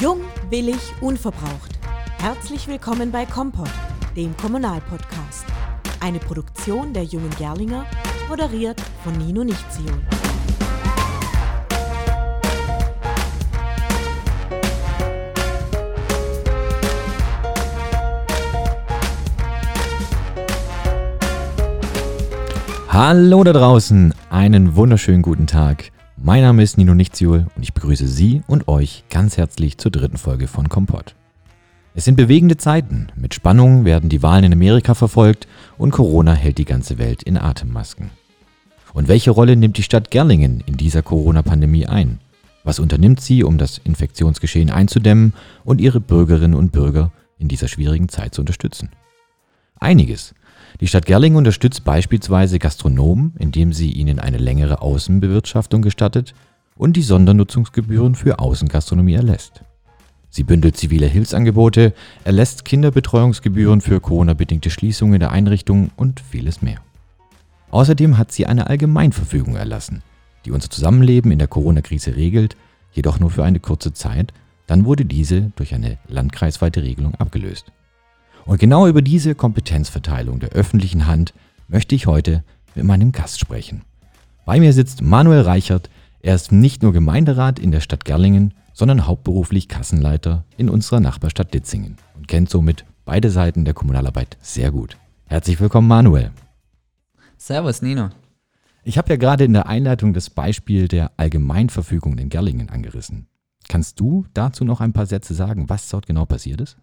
Jung, 0.00 0.20
willig, 0.48 0.80
unverbraucht. 1.02 1.78
Herzlich 2.16 2.66
willkommen 2.66 3.10
bei 3.10 3.26
Kompott, 3.26 3.68
dem 4.16 4.34
Kommunalpodcast. 4.38 5.44
Eine 6.00 6.18
Produktion 6.18 6.94
der 6.94 7.02
Jungen 7.02 7.28
Gerlinger, 7.36 7.84
moderiert 8.26 8.80
von 9.04 9.12
Nino 9.18 9.44
Nichtzion. 9.44 10.00
Hallo 22.88 23.44
da 23.44 23.52
draußen, 23.52 24.14
einen 24.30 24.76
wunderschönen 24.76 25.20
guten 25.20 25.46
Tag. 25.46 25.92
Mein 26.22 26.42
Name 26.42 26.62
ist 26.62 26.76
Nino 26.76 26.92
Nichtziol 26.92 27.46
und 27.56 27.62
ich 27.62 27.72
begrüße 27.72 28.06
Sie 28.06 28.42
und 28.46 28.68
euch 28.68 29.04
ganz 29.08 29.38
herzlich 29.38 29.78
zur 29.78 29.90
dritten 29.90 30.18
Folge 30.18 30.48
von 30.48 30.68
Kompott. 30.68 31.14
Es 31.94 32.04
sind 32.04 32.16
bewegende 32.16 32.58
Zeiten. 32.58 33.06
Mit 33.16 33.32
Spannung 33.32 33.86
werden 33.86 34.10
die 34.10 34.22
Wahlen 34.22 34.44
in 34.44 34.52
Amerika 34.52 34.92
verfolgt 34.92 35.48
und 35.78 35.92
Corona 35.92 36.34
hält 36.34 36.58
die 36.58 36.66
ganze 36.66 36.98
Welt 36.98 37.22
in 37.22 37.38
Atemmasken. 37.38 38.10
Und 38.92 39.08
welche 39.08 39.30
Rolle 39.30 39.56
nimmt 39.56 39.78
die 39.78 39.82
Stadt 39.82 40.10
Gerlingen 40.10 40.62
in 40.66 40.76
dieser 40.76 41.00
Corona-Pandemie 41.00 41.86
ein? 41.86 42.20
Was 42.64 42.80
unternimmt 42.80 43.22
sie, 43.22 43.42
um 43.42 43.56
das 43.56 43.78
Infektionsgeschehen 43.78 44.68
einzudämmen 44.68 45.32
und 45.64 45.80
ihre 45.80 46.00
Bürgerinnen 46.00 46.54
und 46.54 46.70
Bürger 46.70 47.12
in 47.38 47.48
dieser 47.48 47.66
schwierigen 47.66 48.10
Zeit 48.10 48.34
zu 48.34 48.42
unterstützen? 48.42 48.90
Einiges. 49.76 50.34
Die 50.80 50.86
Stadt 50.86 51.04
Gerlingen 51.04 51.36
unterstützt 51.36 51.84
beispielsweise 51.84 52.58
Gastronomen, 52.58 53.34
indem 53.38 53.74
sie 53.74 53.92
ihnen 53.92 54.18
eine 54.18 54.38
längere 54.38 54.80
Außenbewirtschaftung 54.80 55.82
gestattet 55.82 56.34
und 56.74 56.96
die 56.96 57.02
Sondernutzungsgebühren 57.02 58.14
für 58.14 58.38
Außengastronomie 58.38 59.12
erlässt. 59.12 59.62
Sie 60.30 60.42
bündelt 60.42 60.78
zivile 60.78 61.06
Hilfsangebote, 61.06 61.92
erlässt 62.24 62.64
Kinderbetreuungsgebühren 62.64 63.82
für 63.82 64.00
Corona-bedingte 64.00 64.70
Schließungen 64.70 65.20
der 65.20 65.32
Einrichtungen 65.32 65.90
und 65.96 66.20
vieles 66.20 66.62
mehr. 66.62 66.78
Außerdem 67.70 68.16
hat 68.16 68.32
sie 68.32 68.46
eine 68.46 68.68
Allgemeinverfügung 68.68 69.56
erlassen, 69.56 70.02
die 70.46 70.50
unser 70.50 70.70
Zusammenleben 70.70 71.30
in 71.30 71.38
der 71.38 71.48
Corona-Krise 71.48 72.16
regelt, 72.16 72.56
jedoch 72.92 73.20
nur 73.20 73.30
für 73.30 73.44
eine 73.44 73.60
kurze 73.60 73.92
Zeit, 73.92 74.32
dann 74.66 74.86
wurde 74.86 75.04
diese 75.04 75.52
durch 75.56 75.74
eine 75.74 75.98
landkreisweite 76.08 76.82
Regelung 76.82 77.16
abgelöst. 77.16 77.70
Und 78.44 78.58
genau 78.58 78.86
über 78.86 79.02
diese 79.02 79.34
Kompetenzverteilung 79.34 80.40
der 80.40 80.50
öffentlichen 80.50 81.06
Hand 81.06 81.34
möchte 81.68 81.94
ich 81.94 82.06
heute 82.06 82.44
mit 82.74 82.84
meinem 82.84 83.12
Gast 83.12 83.40
sprechen. 83.40 83.82
Bei 84.44 84.58
mir 84.58 84.72
sitzt 84.72 85.02
Manuel 85.02 85.42
Reichert. 85.42 85.90
Er 86.20 86.34
ist 86.34 86.52
nicht 86.52 86.82
nur 86.82 86.92
Gemeinderat 86.92 87.58
in 87.58 87.70
der 87.70 87.80
Stadt 87.80 88.04
Gerlingen, 88.04 88.54
sondern 88.72 89.06
hauptberuflich 89.06 89.68
Kassenleiter 89.68 90.44
in 90.56 90.68
unserer 90.68 91.00
Nachbarstadt 91.00 91.54
Ditzingen 91.54 91.96
und 92.16 92.28
kennt 92.28 92.50
somit 92.50 92.84
beide 93.04 93.30
Seiten 93.30 93.64
der 93.64 93.74
Kommunalarbeit 93.74 94.36
sehr 94.40 94.70
gut. 94.70 94.96
Herzlich 95.26 95.60
willkommen, 95.60 95.88
Manuel. 95.88 96.30
Servus, 97.36 97.82
Nino. 97.82 98.10
Ich 98.82 98.98
habe 98.98 99.10
ja 99.10 99.16
gerade 99.16 99.44
in 99.44 99.52
der 99.52 99.66
Einleitung 99.66 100.14
das 100.14 100.30
Beispiel 100.30 100.88
der 100.88 101.12
Allgemeinverfügung 101.16 102.18
in 102.18 102.30
Gerlingen 102.30 102.70
angerissen. 102.70 103.28
Kannst 103.68 104.00
du 104.00 104.26
dazu 104.34 104.64
noch 104.64 104.80
ein 104.80 104.92
paar 104.92 105.06
Sätze 105.06 105.34
sagen, 105.34 105.68
was 105.68 105.88
dort 105.88 106.06
genau 106.06 106.24
passiert 106.24 106.60
ist? 106.60 106.76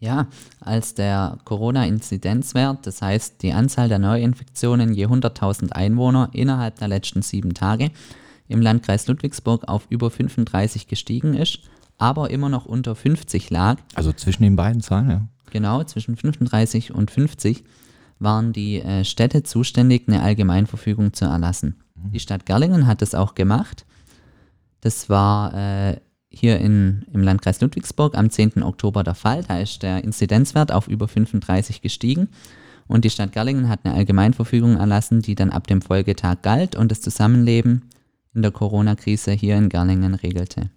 Ja, 0.00 0.28
als 0.60 0.94
der 0.94 1.38
Corona-Inzidenzwert, 1.44 2.86
das 2.86 3.02
heißt 3.02 3.42
die 3.42 3.52
Anzahl 3.52 3.88
der 3.88 3.98
Neuinfektionen 3.98 4.94
je 4.94 5.06
100.000 5.06 5.72
Einwohner 5.72 6.30
innerhalb 6.32 6.76
der 6.76 6.88
letzten 6.88 7.22
sieben 7.22 7.52
Tage 7.54 7.90
im 8.46 8.62
Landkreis 8.62 9.08
Ludwigsburg 9.08 9.66
auf 9.66 9.86
über 9.90 10.10
35 10.10 10.86
gestiegen 10.86 11.34
ist, 11.34 11.60
aber 11.98 12.30
immer 12.30 12.48
noch 12.48 12.64
unter 12.64 12.94
50 12.94 13.50
lag. 13.50 13.78
Also 13.94 14.12
zwischen 14.12 14.44
den 14.44 14.56
beiden 14.56 14.82
Zahlen, 14.82 15.10
ja. 15.10 15.28
Genau, 15.50 15.82
zwischen 15.84 16.16
35 16.16 16.94
und 16.94 17.10
50 17.10 17.64
waren 18.18 18.52
die 18.52 18.80
äh, 18.80 19.04
Städte 19.04 19.42
zuständig, 19.42 20.04
eine 20.06 20.22
Allgemeinverfügung 20.22 21.12
zu 21.12 21.24
erlassen. 21.24 21.76
Mhm. 21.94 22.12
Die 22.12 22.20
Stadt 22.20 22.46
Gerlingen 22.46 22.86
hat 22.86 23.02
das 23.02 23.14
auch 23.14 23.34
gemacht. 23.34 23.84
Das 24.80 25.08
war 25.08 25.54
äh, 25.54 26.00
hier 26.30 26.58
in, 26.58 27.04
im 27.12 27.22
Landkreis 27.22 27.60
Ludwigsburg 27.60 28.16
am 28.16 28.30
10. 28.30 28.62
Oktober 28.62 29.02
der 29.02 29.14
Fall. 29.14 29.44
Da 29.46 29.58
ist 29.58 29.82
der 29.82 30.04
Inzidenzwert 30.04 30.72
auf 30.72 30.88
über 30.88 31.08
35 31.08 31.80
gestiegen. 31.80 32.28
Und 32.86 33.04
die 33.04 33.10
Stadt 33.10 33.32
Gerlingen 33.32 33.68
hat 33.68 33.80
eine 33.84 33.94
Allgemeinverfügung 33.94 34.76
erlassen, 34.76 35.20
die 35.20 35.34
dann 35.34 35.50
ab 35.50 35.66
dem 35.66 35.82
Folgetag 35.82 36.42
galt 36.42 36.74
und 36.74 36.90
das 36.90 37.00
Zusammenleben 37.00 37.82
in 38.34 38.42
der 38.42 38.50
Corona-Krise 38.50 39.32
hier 39.32 39.56
in 39.56 39.68
Gerlingen 39.68 40.14
regelte. 40.14 40.70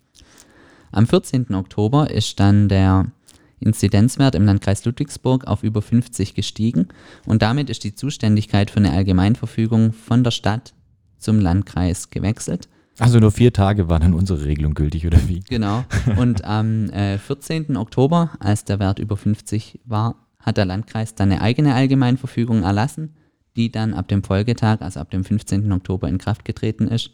Am 0.92 1.08
14. 1.08 1.54
Oktober 1.54 2.12
ist 2.12 2.40
dann 2.40 2.68
der 2.68 3.12
Inzidenzwert 3.60 4.36
im 4.36 4.46
Landkreis 4.46 4.84
Ludwigsburg 4.84 5.46
auf 5.46 5.64
über 5.64 5.82
50 5.82 6.34
gestiegen 6.34 6.88
und 7.26 7.42
damit 7.42 7.70
ist 7.70 7.84
die 7.84 7.96
Zuständigkeit 7.96 8.72
für 8.72 8.78
eine 8.78 8.92
Allgemeinverfügung 8.92 9.94
von 9.94 10.24
der 10.24 10.32
Stadt 10.32 10.74
zum 11.18 11.40
Landkreis 11.40 12.10
gewechselt. 12.10 12.68
Also 13.02 13.20
nur 13.20 13.32
vier 13.32 13.52
Tage 13.52 13.90
war 13.90 14.00
dann 14.00 14.14
unsere 14.14 14.46
Regelung 14.46 14.76
gültig, 14.76 15.08
oder 15.08 15.18
wie? 15.28 15.40
Genau. 15.40 15.84
Und 16.18 16.46
am 16.46 16.88
äh, 16.92 17.18
14. 17.18 17.76
Oktober, 17.76 18.30
als 18.40 18.64
der 18.64 18.78
Wert 18.78 19.00
über 19.00 19.18
50 19.18 19.80
war, 19.86 20.16
hat 20.40 20.58
der 20.58 20.66
Landkreis 20.66 21.16
dann 21.16 21.32
eine 21.32 21.42
eigene 21.42 21.74
Allgemeinverfügung 21.74 22.62
erlassen, 22.62 23.16
die 23.56 23.72
dann 23.72 23.96
ab 23.96 24.08
dem 24.08 24.24
Folgetag, 24.24 24.82
also 24.82 25.00
ab 25.00 25.10
dem 25.10 25.24
15. 25.24 25.72
Oktober 25.72 26.10
in 26.10 26.20
Kraft 26.20 26.46
getreten 26.46 26.88
ist 26.88 27.10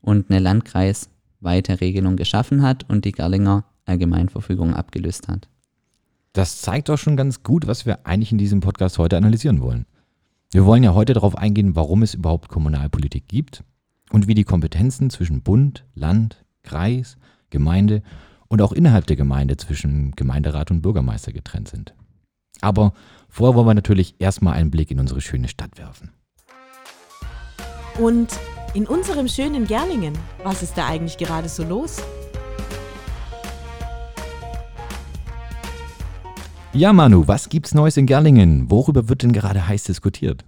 und 0.00 0.30
eine 0.30 0.38
landkreisweite 0.38 1.82
Regelung 1.82 2.16
geschaffen 2.16 2.62
hat 2.62 2.88
und 2.88 3.04
die 3.04 3.12
Gerlinger 3.12 3.66
Allgemeinverfügung 3.84 4.72
abgelöst 4.72 5.28
hat. 5.28 5.48
Das 6.32 6.62
zeigt 6.62 6.88
doch 6.88 6.96
schon 6.96 7.18
ganz 7.18 7.42
gut, 7.42 7.66
was 7.66 7.84
wir 7.84 8.06
eigentlich 8.06 8.32
in 8.32 8.38
diesem 8.38 8.60
Podcast 8.60 8.96
heute 8.96 9.18
analysieren 9.18 9.60
wollen. 9.60 9.84
Wir 10.50 10.64
wollen 10.64 10.82
ja 10.82 10.94
heute 10.94 11.12
darauf 11.12 11.36
eingehen, 11.36 11.76
warum 11.76 12.02
es 12.02 12.14
überhaupt 12.14 12.48
Kommunalpolitik 12.48 13.28
gibt 13.28 13.62
und 14.10 14.28
wie 14.28 14.34
die 14.34 14.44
Kompetenzen 14.44 15.10
zwischen 15.10 15.42
Bund, 15.42 15.84
Land, 15.94 16.44
Kreis, 16.62 17.16
Gemeinde 17.50 18.02
und 18.48 18.62
auch 18.62 18.72
innerhalb 18.72 19.06
der 19.06 19.16
Gemeinde 19.16 19.56
zwischen 19.56 20.12
Gemeinderat 20.12 20.70
und 20.70 20.82
Bürgermeister 20.82 21.32
getrennt 21.32 21.68
sind. 21.68 21.94
Aber 22.60 22.92
vorher 23.28 23.54
wollen 23.54 23.66
wir 23.66 23.74
natürlich 23.74 24.14
erstmal 24.18 24.54
einen 24.54 24.70
Blick 24.70 24.90
in 24.90 25.00
unsere 25.00 25.20
schöne 25.20 25.48
Stadt 25.48 25.78
werfen. 25.78 26.10
Und 27.98 28.38
in 28.74 28.86
unserem 28.86 29.28
schönen 29.28 29.66
Gerlingen, 29.66 30.12
was 30.42 30.62
ist 30.62 30.76
da 30.76 30.86
eigentlich 30.86 31.16
gerade 31.16 31.48
so 31.48 31.64
los? 31.64 31.96
Ja, 36.72 36.92
Manu, 36.92 37.26
was 37.26 37.48
gibt's 37.48 37.72
Neues 37.72 37.96
in 37.96 38.04
Gerlingen? 38.04 38.70
Worüber 38.70 39.08
wird 39.08 39.22
denn 39.22 39.32
gerade 39.32 39.66
heiß 39.66 39.84
diskutiert? 39.84 40.44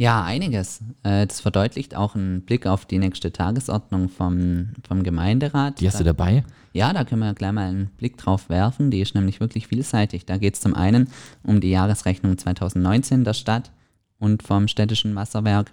Ja, 0.00 0.22
einiges. 0.22 0.80
Äh, 1.02 1.26
das 1.26 1.40
verdeutlicht 1.40 1.96
auch 1.96 2.14
einen 2.14 2.42
Blick 2.42 2.66
auf 2.66 2.86
die 2.86 3.00
nächste 3.00 3.32
Tagesordnung 3.32 4.08
vom, 4.08 4.68
vom 4.86 5.02
Gemeinderat. 5.02 5.80
Die 5.80 5.88
hast 5.88 5.98
du 5.98 6.04
dabei? 6.04 6.44
Ja, 6.72 6.92
da 6.92 7.02
können 7.02 7.20
wir 7.20 7.34
gleich 7.34 7.50
mal 7.50 7.68
einen 7.68 7.86
Blick 7.96 8.16
drauf 8.16 8.48
werfen. 8.48 8.92
Die 8.92 9.00
ist 9.00 9.16
nämlich 9.16 9.40
wirklich 9.40 9.66
vielseitig. 9.66 10.24
Da 10.24 10.38
geht 10.38 10.54
es 10.54 10.60
zum 10.60 10.74
einen 10.74 11.08
um 11.42 11.60
die 11.60 11.70
Jahresrechnung 11.70 12.38
2019 12.38 13.24
der 13.24 13.32
Stadt 13.34 13.72
und 14.20 14.44
vom 14.44 14.68
städtischen 14.68 15.16
Wasserwerk. 15.16 15.72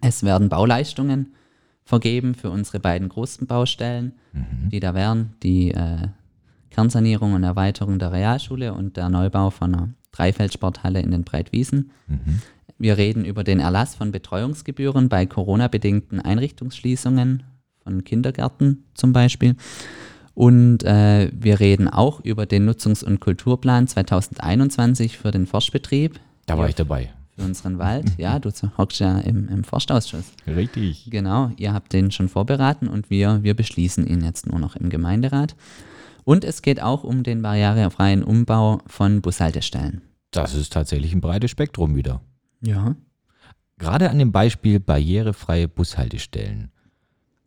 Es 0.00 0.22
werden 0.22 0.48
Bauleistungen 0.48 1.34
vergeben 1.84 2.34
für 2.34 2.50
unsere 2.50 2.80
beiden 2.80 3.10
großen 3.10 3.46
Baustellen, 3.46 4.12
mhm. 4.32 4.70
die 4.70 4.80
da 4.80 4.94
wären. 4.94 5.34
Die 5.42 5.72
äh, 5.72 6.08
Kernsanierung 6.70 7.34
und 7.34 7.44
Erweiterung 7.44 7.98
der 7.98 8.12
Realschule 8.12 8.72
und 8.72 8.96
der 8.96 9.10
Neubau 9.10 9.50
von 9.50 9.74
einer 9.74 9.88
Dreifeldsporthalle 10.12 11.00
in 11.00 11.10
den 11.10 11.24
Breitwiesen. 11.24 11.90
Mhm. 12.06 12.40
Wir 12.78 12.96
reden 12.96 13.24
über 13.24 13.42
den 13.42 13.58
Erlass 13.58 13.96
von 13.96 14.12
Betreuungsgebühren 14.12 15.08
bei 15.08 15.26
Corona-bedingten 15.26 16.20
Einrichtungsschließungen 16.20 17.42
von 17.82 18.04
Kindergärten 18.04 18.84
zum 18.94 19.12
Beispiel. 19.12 19.56
Und 20.34 20.84
äh, 20.84 21.32
wir 21.34 21.58
reden 21.58 21.88
auch 21.88 22.20
über 22.20 22.46
den 22.46 22.70
Nutzungs- 22.70 23.02
und 23.02 23.18
Kulturplan 23.18 23.88
2021 23.88 25.18
für 25.18 25.32
den 25.32 25.48
Forstbetrieb. 25.48 26.20
Da 26.46 26.56
war 26.56 26.68
ich 26.68 26.76
dabei. 26.76 27.10
Für 27.36 27.42
unseren 27.42 27.78
Wald. 27.78 28.12
Ja, 28.18 28.38
du 28.38 28.50
hockst 28.78 29.00
ja 29.00 29.18
im, 29.18 29.48
im 29.48 29.64
Forstausschuss. 29.64 30.32
Richtig. 30.46 31.08
Genau, 31.10 31.50
ihr 31.56 31.72
habt 31.72 31.92
den 31.92 32.12
schon 32.12 32.28
vorberaten 32.28 32.86
und 32.86 33.10
wir, 33.10 33.42
wir 33.42 33.54
beschließen 33.54 34.06
ihn 34.06 34.22
jetzt 34.22 34.46
nur 34.46 34.60
noch 34.60 34.76
im 34.76 34.90
Gemeinderat. 34.90 35.56
Und 36.22 36.44
es 36.44 36.62
geht 36.62 36.80
auch 36.80 37.02
um 37.02 37.24
den 37.24 37.42
barrierefreien 37.42 38.22
Umbau 38.22 38.80
von 38.86 39.20
Bushaltestellen. 39.20 40.02
Das 40.30 40.54
ist 40.54 40.72
tatsächlich 40.72 41.12
ein 41.14 41.20
breites 41.20 41.50
Spektrum 41.50 41.96
wieder. 41.96 42.20
Ja. 42.60 42.96
Gerade 43.78 44.10
an 44.10 44.18
dem 44.18 44.32
Beispiel 44.32 44.80
barrierefreie 44.80 45.68
Bushaltestellen. 45.68 46.70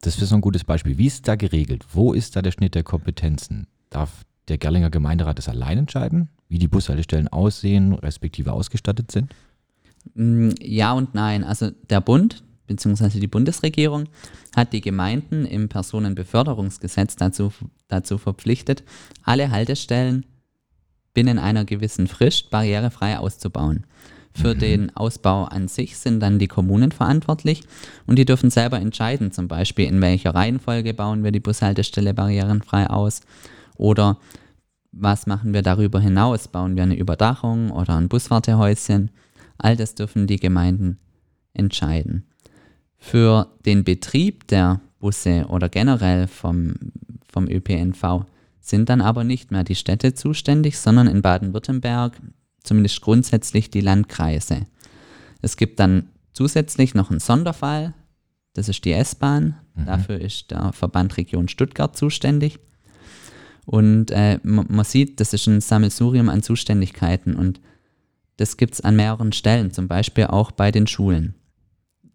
Das 0.02 0.18
ist 0.18 0.30
so 0.30 0.36
ein 0.36 0.42
gutes 0.42 0.63
Beispiel. 0.63 0.98
Wie 0.98 1.08
ist 1.08 1.28
da 1.28 1.36
geregelt? 1.36 1.86
Wo 1.92 2.13
ist 2.13 2.36
da 2.36 2.42
der 2.42 2.52
Schnitt 2.52 2.75
der 2.75 2.84
Kompetenzen? 2.84 3.68
Darf 3.90 4.25
der 4.48 4.58
Gerlinger 4.58 4.90
Gemeinderat 4.90 5.38
das 5.38 5.50
allein 5.50 5.78
entscheiden, 5.78 6.30
wie 6.48 6.58
die 6.58 6.68
Bushaltestellen 6.68 7.28
aussehen, 7.28 7.94
respektive 7.94 8.54
ausgestattet 8.54 9.12
sind? 9.12 9.34
Mm, 10.16 10.50
ja 10.60 10.94
und 10.94 11.13
nein. 11.13 11.44
Also 11.44 11.69
der 11.90 12.02
Bund 12.02 12.44
beziehungsweise 12.72 13.19
die 13.19 13.28
Bundesregierung 13.28 14.08
hat 14.56 14.74
die 14.74 14.81
Gemeinden 14.81 15.46
im 15.46 15.69
Personenbeförderungsgesetz 15.69 17.16
dazu, 17.16 17.52
dazu 17.88 18.18
verpflichtet, 18.18 18.84
alle 19.24 19.52
Haltestellen 19.52 20.25
binnen 21.13 21.38
einer 21.38 21.66
gewissen 21.66 22.08
Frist 22.08 22.50
barrierefrei 22.50 23.19
auszubauen. 23.19 23.86
Für 24.33 24.56
mhm. 24.56 24.60
den 24.60 24.95
Ausbau 24.95 25.44
an 25.45 25.68
sich 25.68 25.98
sind 25.98 26.19
dann 26.22 26.39
die 26.39 26.48
Kommunen 26.48 26.92
verantwortlich 26.92 27.63
und 28.07 28.18
die 28.18 28.25
dürfen 28.25 28.50
selber 28.50 28.80
entscheiden, 28.80 29.31
zum 29.31 29.48
Beispiel 29.48 29.88
in 29.88 30.01
welcher 30.01 30.33
Reihenfolge 30.33 30.94
bauen 30.94 31.24
wir 31.24 31.31
die 31.31 31.39
Bushaltestelle 31.39 32.13
barrierenfrei 32.13 32.89
aus 32.89 33.22
oder 33.75 34.18
was 34.92 35.25
machen 35.25 35.54
wir 35.54 35.62
darüber 35.62 36.00
hinaus, 36.00 36.48
bauen 36.48 36.75
wir 36.75 36.83
eine 36.83 36.98
Überdachung 36.98 37.72
oder 37.72 37.95
ein 37.95 38.10
Buswartehäuschen. 38.10 39.12
All 39.57 39.78
das 39.78 39.95
dürfen 39.95 40.28
die 40.28 40.38
Gemeinden 40.38 41.00
entscheiden. 41.54 42.25
Für 42.98 43.48
den 43.66 43.84
Betrieb 43.84 44.48
der 44.48 44.81
Busse 45.00 45.45
oder 45.50 45.69
generell 45.69 46.27
vom, 46.27 46.74
vom 47.31 47.48
ÖPNV 47.48 48.25
sind 48.60 48.89
dann 48.89 49.01
aber 49.01 49.24
nicht 49.24 49.51
mehr 49.51 49.63
die 49.63 49.75
Städte 49.75 50.13
zuständig, 50.13 50.77
sondern 50.77 51.07
in 51.07 51.22
Baden-Württemberg 51.22 52.13
zumindest 52.63 53.02
grundsätzlich 53.02 53.69
die 53.69 53.81
Landkreise. 53.81 54.68
Es 55.42 55.58
gibt 55.58 55.80
dann 55.80 56.10
zusätzlich 56.34 56.94
noch 56.94 57.10
einen 57.10 57.19
Sonderfall, 57.19 57.94
das 58.54 58.69
ist 58.69 58.84
die 58.86 58.94
S-Bahn. 58.94 59.56
Mhm. 59.75 59.86
Dafür 59.86 60.19
ist 60.19 60.52
der 60.52 60.74
Verband 60.74 61.18
Region 61.18 61.48
Stuttgart 61.48 61.96
zuständig. 61.96 62.60
Und 63.66 64.12
äh, 64.12 64.40
man 64.44 64.84
sieht, 64.84 65.19
das 65.19 65.34
ist 65.34 65.48
ein 65.48 65.62
Sammelsurium 65.62 66.30
an 66.30 66.44
Zuständigkeiten 66.44 67.36
und 67.36 67.62
das 68.38 68.58
gibt 68.58 68.74
es 68.74 68.81
an 68.81 68.96
mehreren 68.96 69.31
Stellen, 69.34 69.72
zum 69.72 69.88
Beispiel 69.88 70.25
auch 70.25 70.52
bei 70.52 70.72
den 70.72 70.88
Schulen 70.88 71.36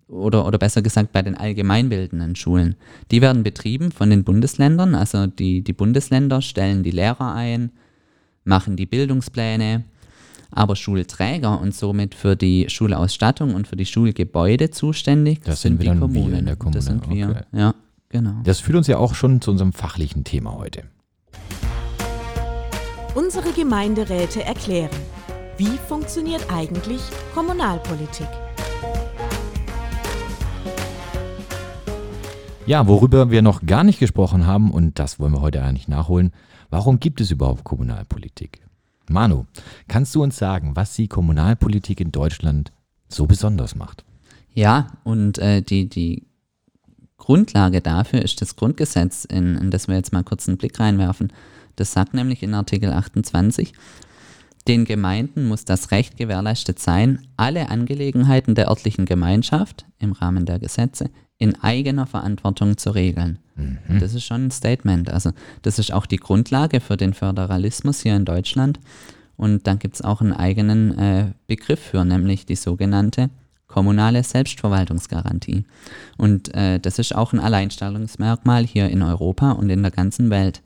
oder, 0.09 0.47
oder 0.47 0.59
besser 0.59 0.83
gesagt 0.83 1.13
bei 1.13 1.23
den 1.23 1.37
allgemeinbildenden 1.37 2.37
Schulen. 2.37 2.77
Die 3.11 3.23
werden 3.23 3.43
betrieben 3.43 3.93
von 3.93 4.11
den 4.11 4.25
Bundesländern, 4.25 4.95
also 4.95 5.27
die, 5.27 5.63
die 5.63 5.73
Bundesländer 5.73 6.43
stellen 6.43 6.83
die 6.83 6.91
Lehrer 6.91 7.35
ein, 7.35 7.73
machen 8.45 8.77
die 8.77 8.87
Bildungspläne, 8.87 9.85
aber 10.57 10.75
Schulträger 10.75 11.61
und 11.61 11.75
somit 11.75 12.15
für 12.15 12.35
die 12.35 12.69
Schulausstattung 12.69 13.55
und 13.55 13.69
für 13.69 13.77
die 13.77 13.85
Schulgebäude 13.87 14.71
zuständig 14.71 15.41
das 15.45 15.61
sind, 15.61 15.83
sind 15.83 15.83
die 15.83 15.99
Kommunen. 15.99 16.59
Kommune. 16.59 16.75
Das 16.75 16.87
sind 16.87 17.09
wir, 17.11 17.29
okay. 17.29 17.43
ja, 17.53 17.75
genau. 18.09 18.35
Das 18.43 18.61
führt 18.61 18.79
uns 18.79 18.87
ja 18.87 18.97
auch 18.97 19.15
schon 19.15 19.41
zu 19.41 19.51
unserem 19.51 19.73
fachlichen 19.73 20.25
Thema 20.25 20.55
heute. 20.55 20.85
Unsere 23.15 23.53
Gemeinderäte 23.53 24.45
erklären, 24.45 24.91
wie 25.59 25.79
funktioniert 25.89 26.47
eigentlich 26.51 27.01
Kommunalpolitik? 27.35 28.29
Ja, 32.67 32.89
worüber 32.89 33.31
wir 33.31 33.43
noch 33.43 33.65
gar 33.65 33.85
nicht 33.85 34.01
gesprochen 34.01 34.47
haben, 34.47 34.71
und 34.71 34.99
das 34.99 35.21
wollen 35.21 35.33
wir 35.33 35.41
heute 35.41 35.63
eigentlich 35.63 35.87
nachholen, 35.87 36.33
warum 36.71 36.99
gibt 36.99 37.21
es 37.21 37.31
überhaupt 37.31 37.63
Kommunalpolitik? 37.63 38.66
Manu, 39.11 39.47
kannst 39.89 40.15
du 40.15 40.23
uns 40.23 40.37
sagen, 40.37 40.75
was 40.75 40.95
die 40.95 41.09
Kommunalpolitik 41.09 42.01
in 42.01 42.13
Deutschland 42.13 42.73
so 43.09 43.27
besonders 43.27 43.75
macht? 43.75 44.05
Ja, 44.53 44.89
und 45.05 45.39
äh, 45.39 45.63
die, 45.63 45.89
die 45.89 46.27
Grundlage 47.19 47.81
dafür 47.81 48.23
ist 48.23 48.41
das 48.41 48.57
Grundgesetz, 48.57 49.25
in, 49.25 49.57
in 49.57 49.71
das 49.71 49.89
wir 49.89 49.97
jetzt 49.97 50.13
mal 50.13 50.25
kurz 50.25 50.49
einen 50.49 50.59
Blick 50.59 50.79
reinwerfen. 50.81 51.33
Das 51.77 51.93
sagt 51.93 52.15
nämlich 52.15 52.43
in 52.43 52.55
Artikel 52.55 52.93
28, 52.93 53.73
den 54.67 54.85
Gemeinden 54.85 55.47
muss 55.47 55.65
das 55.65 55.91
Recht 55.93 56.17
gewährleistet 56.17 56.79
sein, 56.79 57.27
alle 57.37 57.69
Angelegenheiten 57.69 58.55
der 58.55 58.69
örtlichen 58.69 59.05
Gemeinschaft 59.05 59.87
im 59.99 60.13
Rahmen 60.13 60.47
der 60.47 60.59
Gesetze 60.59 61.11
in 61.39 61.55
eigener 61.63 62.07
Verantwortung 62.07 62.77
zu 62.77 62.91
regeln. 62.91 63.39
Mhm. 63.57 63.99
Das 64.01 64.15
ist 64.15 64.25
schon 64.25 64.47
ein 64.47 64.51
Statement. 64.51 65.11
Also 65.11 65.33
das 65.63 65.79
ist 65.79 65.93
auch 65.93 66.07
die 66.07 66.17
Grundlage 66.17 66.81
für 66.81 66.97
den 66.97 67.15
Föderalismus 67.15 68.01
hier 68.01 68.17
in 68.17 68.25
Deutschland. 68.25 68.81
Und 69.37 69.67
dann 69.67 69.79
gibt 69.79 69.97
es 69.97 70.03
auch 70.03 70.23
einen 70.23 70.33
eigenen 70.33 70.97
äh, 70.99 71.33
Begriff 71.47 71.81
für, 71.81 72.05
nämlich 72.05 72.47
die 72.47 72.57
sogenannte 72.57 73.29
kommunale 73.67 74.23
Selbstverwaltungsgarantie. 74.23 75.65
Und 76.17 76.55
äh, 76.55 76.81
das 76.81 76.99
ist 76.99 77.15
auch 77.15 77.35
ein 77.35 77.41
Alleinstellungsmerkmal 77.41 78.65
hier 78.65 78.89
in 78.89 79.03
Europa 79.03 79.53
und 79.53 79.69
in 79.69 79.83
der 79.83 79.91
ganzen 79.91 80.31
Welt. 80.31 80.63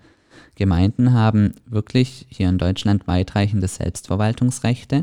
Gemeinden 0.54 1.12
haben 1.12 1.54
wirklich 1.66 2.26
hier 2.28 2.48
in 2.48 2.58
Deutschland 2.58 3.08
weitreichende 3.08 3.66
Selbstverwaltungsrechte 3.66 5.02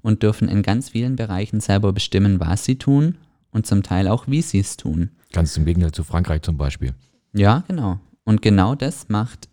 und 0.00 0.22
dürfen 0.24 0.48
in 0.48 0.62
ganz 0.62 0.88
vielen 0.88 1.14
Bereichen 1.14 1.60
selber 1.60 1.92
bestimmen, 1.92 2.40
was 2.40 2.64
sie 2.64 2.76
tun 2.76 3.16
und 3.52 3.66
zum 3.66 3.82
Teil 3.82 4.08
auch, 4.08 4.26
wie 4.26 4.42
sie 4.42 4.58
es 4.58 4.76
tun. 4.76 5.10
Ganz 5.32 5.56
im 5.56 5.64
Gegenteil 5.64 5.92
zu 5.92 6.04
Frankreich 6.04 6.42
zum 6.42 6.56
Beispiel. 6.56 6.94
Ja, 7.32 7.62
genau. 7.68 8.00
Und 8.24 8.42
genau 8.42 8.74
das 8.74 9.08
macht 9.08 9.48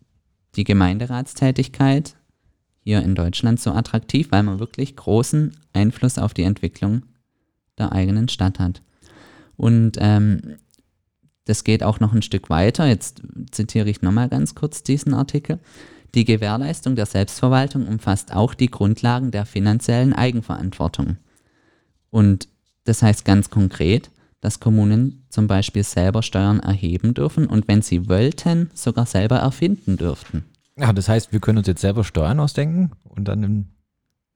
die 0.55 0.63
Gemeinderatstätigkeit 0.63 2.15
hier 2.81 3.01
in 3.01 3.15
Deutschland 3.15 3.59
so 3.59 3.71
attraktiv, 3.71 4.31
weil 4.31 4.43
man 4.43 4.59
wirklich 4.59 4.95
großen 4.95 5.55
Einfluss 5.73 6.17
auf 6.17 6.33
die 6.33 6.43
Entwicklung 6.43 7.03
der 7.77 7.91
eigenen 7.91 8.29
Stadt 8.29 8.59
hat. 8.59 8.81
Und 9.55 9.97
ähm, 9.99 10.57
das 11.45 11.63
geht 11.63 11.83
auch 11.83 11.99
noch 11.99 12.13
ein 12.13 12.21
Stück 12.21 12.49
weiter. 12.49 12.87
Jetzt 12.87 13.21
zitiere 13.51 13.89
ich 13.89 14.01
nochmal 14.01 14.29
ganz 14.29 14.55
kurz 14.55 14.83
diesen 14.83 15.13
Artikel. 15.13 15.59
Die 16.15 16.25
Gewährleistung 16.25 16.95
der 16.95 17.05
Selbstverwaltung 17.05 17.87
umfasst 17.87 18.33
auch 18.33 18.53
die 18.53 18.71
Grundlagen 18.71 19.31
der 19.31 19.45
finanziellen 19.45 20.13
Eigenverantwortung. 20.13 21.17
Und 22.09 22.47
das 22.89 23.03
heißt 23.03 23.23
ganz 23.23 23.49
konkret, 23.49 24.09
dass 24.41 24.59
Kommunen 24.59 25.23
zum 25.29 25.47
Beispiel 25.47 25.83
selber 25.83 26.23
Steuern 26.23 26.59
erheben 26.59 27.13
dürfen 27.13 27.45
und 27.45 27.67
wenn 27.67 27.81
sie 27.81 28.09
wollten, 28.09 28.71
sogar 28.73 29.05
selber 29.05 29.37
erfinden 29.37 29.95
dürften. 29.95 30.45
Ja, 30.75 30.91
das 30.91 31.07
heißt, 31.07 31.31
wir 31.31 31.39
können 31.39 31.59
uns 31.59 31.67
jetzt 31.67 31.81
selber 31.81 32.03
Steuern 32.03 32.39
ausdenken 32.39 32.91
und 33.03 33.27
dann 33.27 33.67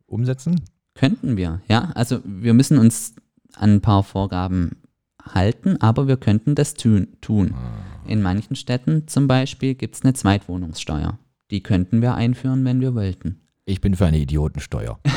umsetzen? 0.05 0.61
Könnten 0.93 1.35
wir, 1.35 1.61
ja. 1.67 1.91
Also 1.95 2.19
wir 2.25 2.53
müssen 2.53 2.77
uns 2.77 3.15
an 3.55 3.75
ein 3.75 3.81
paar 3.81 4.03
Vorgaben 4.03 4.83
halten, 5.23 5.81
aber 5.81 6.07
wir 6.07 6.17
könnten 6.17 6.53
das 6.53 6.75
tun. 6.75 7.07
Ah. 7.55 8.07
In 8.07 8.21
manchen 8.21 8.55
Städten 8.55 9.07
zum 9.07 9.27
Beispiel 9.27 9.73
gibt 9.73 9.95
es 9.95 10.03
eine 10.03 10.13
Zweitwohnungssteuer. 10.13 11.17
Die 11.49 11.63
könnten 11.63 12.01
wir 12.01 12.13
einführen, 12.13 12.63
wenn 12.65 12.81
wir 12.81 12.93
wollten. 12.93 13.39
Ich 13.65 13.81
bin 13.81 13.95
für 13.95 14.05
eine 14.05 14.19
Idiotensteuer. 14.19 14.99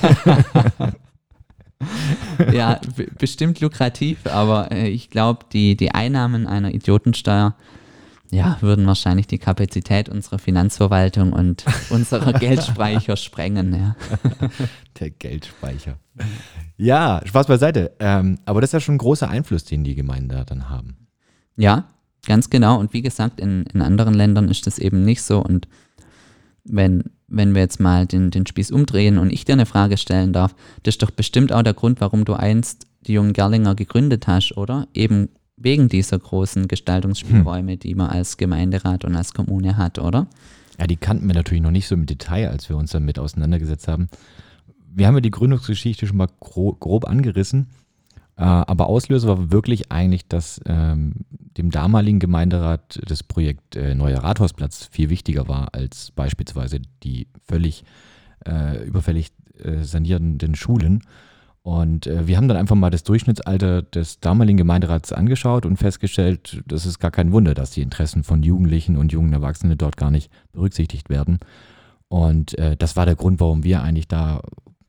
ja, 2.52 2.80
bestimmt 3.18 3.60
lukrativ, 3.60 4.26
aber 4.26 4.70
äh, 4.70 4.88
ich 4.88 5.10
glaube, 5.10 5.46
die, 5.52 5.76
die 5.76 5.92
Einnahmen 5.92 6.46
einer 6.46 6.74
Idiotensteuer 6.74 7.54
ja, 8.30 8.58
würden 8.60 8.86
wahrscheinlich 8.86 9.26
die 9.26 9.38
Kapazität 9.38 10.08
unserer 10.08 10.38
Finanzverwaltung 10.38 11.32
und 11.32 11.64
unserer 11.90 12.32
Geldspeicher 12.32 13.16
sprengen. 13.16 13.74
Ja. 13.74 13.96
Der 15.00 15.10
Geldspeicher. 15.10 15.98
Ja, 16.76 17.20
Spaß 17.24 17.46
beiseite. 17.46 17.92
Ähm, 17.98 18.38
aber 18.44 18.60
das 18.60 18.68
ist 18.68 18.74
ja 18.74 18.80
schon 18.80 18.96
ein 18.96 18.98
großer 18.98 19.28
Einfluss, 19.28 19.64
den 19.64 19.82
die 19.84 19.94
Gemeinden 19.94 20.28
da 20.28 20.44
dann 20.44 20.68
haben. 20.68 21.08
Ja, 21.56 21.86
ganz 22.26 22.50
genau. 22.50 22.78
Und 22.78 22.92
wie 22.92 23.02
gesagt, 23.02 23.40
in, 23.40 23.64
in 23.74 23.82
anderen 23.82 24.14
Ländern 24.14 24.48
ist 24.48 24.66
das 24.66 24.78
eben 24.78 25.04
nicht 25.04 25.22
so. 25.22 25.42
Und 25.42 25.66
wenn 26.64 27.04
wenn 27.30 27.54
wir 27.54 27.62
jetzt 27.62 27.80
mal 27.80 28.06
den, 28.06 28.30
den 28.30 28.46
Spieß 28.46 28.70
umdrehen 28.72 29.16
und 29.16 29.32
ich 29.32 29.44
dir 29.44 29.54
eine 29.54 29.66
Frage 29.66 29.96
stellen 29.96 30.32
darf, 30.32 30.54
das 30.82 30.94
ist 30.94 31.02
doch 31.02 31.10
bestimmt 31.10 31.52
auch 31.52 31.62
der 31.62 31.74
Grund, 31.74 32.00
warum 32.00 32.24
du 32.24 32.34
einst 32.34 32.86
die 33.06 33.14
jungen 33.14 33.32
Gerlinger 33.32 33.74
gegründet 33.74 34.26
hast, 34.26 34.56
oder? 34.56 34.88
Eben 34.92 35.30
wegen 35.56 35.88
dieser 35.88 36.18
großen 36.18 36.68
Gestaltungsspielräume, 36.68 37.72
hm. 37.72 37.78
die 37.78 37.94
man 37.94 38.10
als 38.10 38.36
Gemeinderat 38.36 39.04
und 39.04 39.14
als 39.14 39.32
Kommune 39.32 39.76
hat, 39.76 39.98
oder? 39.98 40.26
Ja, 40.78 40.86
die 40.86 40.96
kannten 40.96 41.26
wir 41.26 41.34
natürlich 41.34 41.62
noch 41.62 41.70
nicht 41.70 41.86
so 41.86 41.94
im 41.94 42.06
Detail, 42.06 42.48
als 42.48 42.68
wir 42.68 42.76
uns 42.76 42.90
damit 42.90 43.18
auseinandergesetzt 43.18 43.86
haben. 43.86 44.08
Wir 44.92 45.06
haben 45.06 45.14
ja 45.14 45.20
die 45.20 45.30
Gründungsgeschichte 45.30 46.06
schon 46.06 46.16
mal 46.16 46.28
grob, 46.40 46.80
grob 46.80 47.06
angerissen. 47.06 47.68
Äh, 48.40 48.44
aber 48.44 48.86
Auslöser 48.86 49.28
war 49.28 49.52
wirklich 49.52 49.92
eigentlich, 49.92 50.26
dass 50.26 50.62
ähm, 50.64 51.12
dem 51.58 51.70
damaligen 51.70 52.20
Gemeinderat 52.20 52.98
das 53.06 53.22
Projekt 53.22 53.76
äh, 53.76 53.94
Neuer 53.94 54.24
Rathausplatz 54.24 54.88
viel 54.90 55.10
wichtiger 55.10 55.46
war 55.46 55.74
als 55.74 56.10
beispielsweise 56.12 56.80
die 57.02 57.26
völlig 57.46 57.84
äh, 58.46 58.82
überfällig 58.86 59.28
äh, 59.62 59.82
sanierenden 59.82 60.54
Schulen. 60.54 61.02
Und 61.62 62.06
äh, 62.06 62.26
wir 62.26 62.38
haben 62.38 62.48
dann 62.48 62.56
einfach 62.56 62.76
mal 62.76 62.88
das 62.88 63.04
Durchschnittsalter 63.04 63.82
des 63.82 64.20
damaligen 64.20 64.56
Gemeinderats 64.56 65.12
angeschaut 65.12 65.66
und 65.66 65.76
festgestellt, 65.76 66.62
das 66.66 66.86
ist 66.86 66.98
gar 66.98 67.10
kein 67.10 67.32
Wunder, 67.32 67.52
dass 67.52 67.72
die 67.72 67.82
Interessen 67.82 68.24
von 68.24 68.42
Jugendlichen 68.42 68.96
und 68.96 69.12
jungen 69.12 69.34
Erwachsenen 69.34 69.76
dort 69.76 69.98
gar 69.98 70.10
nicht 70.10 70.32
berücksichtigt 70.52 71.10
werden. 71.10 71.40
Und 72.08 72.58
äh, 72.58 72.74
das 72.78 72.96
war 72.96 73.04
der 73.04 73.16
Grund, 73.16 73.38
warum 73.38 73.64
wir 73.64 73.82
eigentlich 73.82 74.08
da 74.08 74.40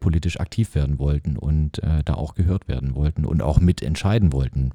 politisch 0.02 0.42
aktiv 0.42 0.76
werden 0.76 1.00
wollten 1.00 1.38
und 1.38 1.82
äh, 1.82 2.04
da 2.04 2.16
auch 2.16 2.36
gehört 2.36 2.68
werden 2.68 2.96
wollten 2.96 3.26
und 3.26 3.42
auch 3.42 3.62
mitentscheiden 3.62 4.34
wollten, 4.34 4.72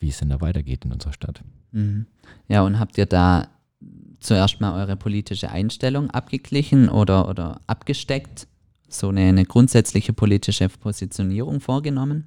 wie 0.00 0.08
es 0.08 0.18
denn 0.18 0.30
da 0.30 0.40
weitergeht 0.40 0.84
in 0.84 0.92
unserer 0.92 1.12
Stadt. 1.12 1.44
Mhm. 1.70 2.06
Ja, 2.48 2.62
und 2.62 2.80
habt 2.80 2.98
ihr 2.98 3.06
da 3.06 3.48
zuerst 4.18 4.60
mal 4.60 4.80
eure 4.80 4.96
politische 4.96 5.50
Einstellung 5.50 6.10
abgeglichen 6.10 6.88
oder, 6.88 7.28
oder 7.28 7.60
abgesteckt? 7.68 8.48
So 8.88 9.08
eine, 9.08 9.20
eine 9.20 9.44
grundsätzliche 9.44 10.12
politische 10.12 10.68
Positionierung 10.68 11.60
vorgenommen? 11.60 12.24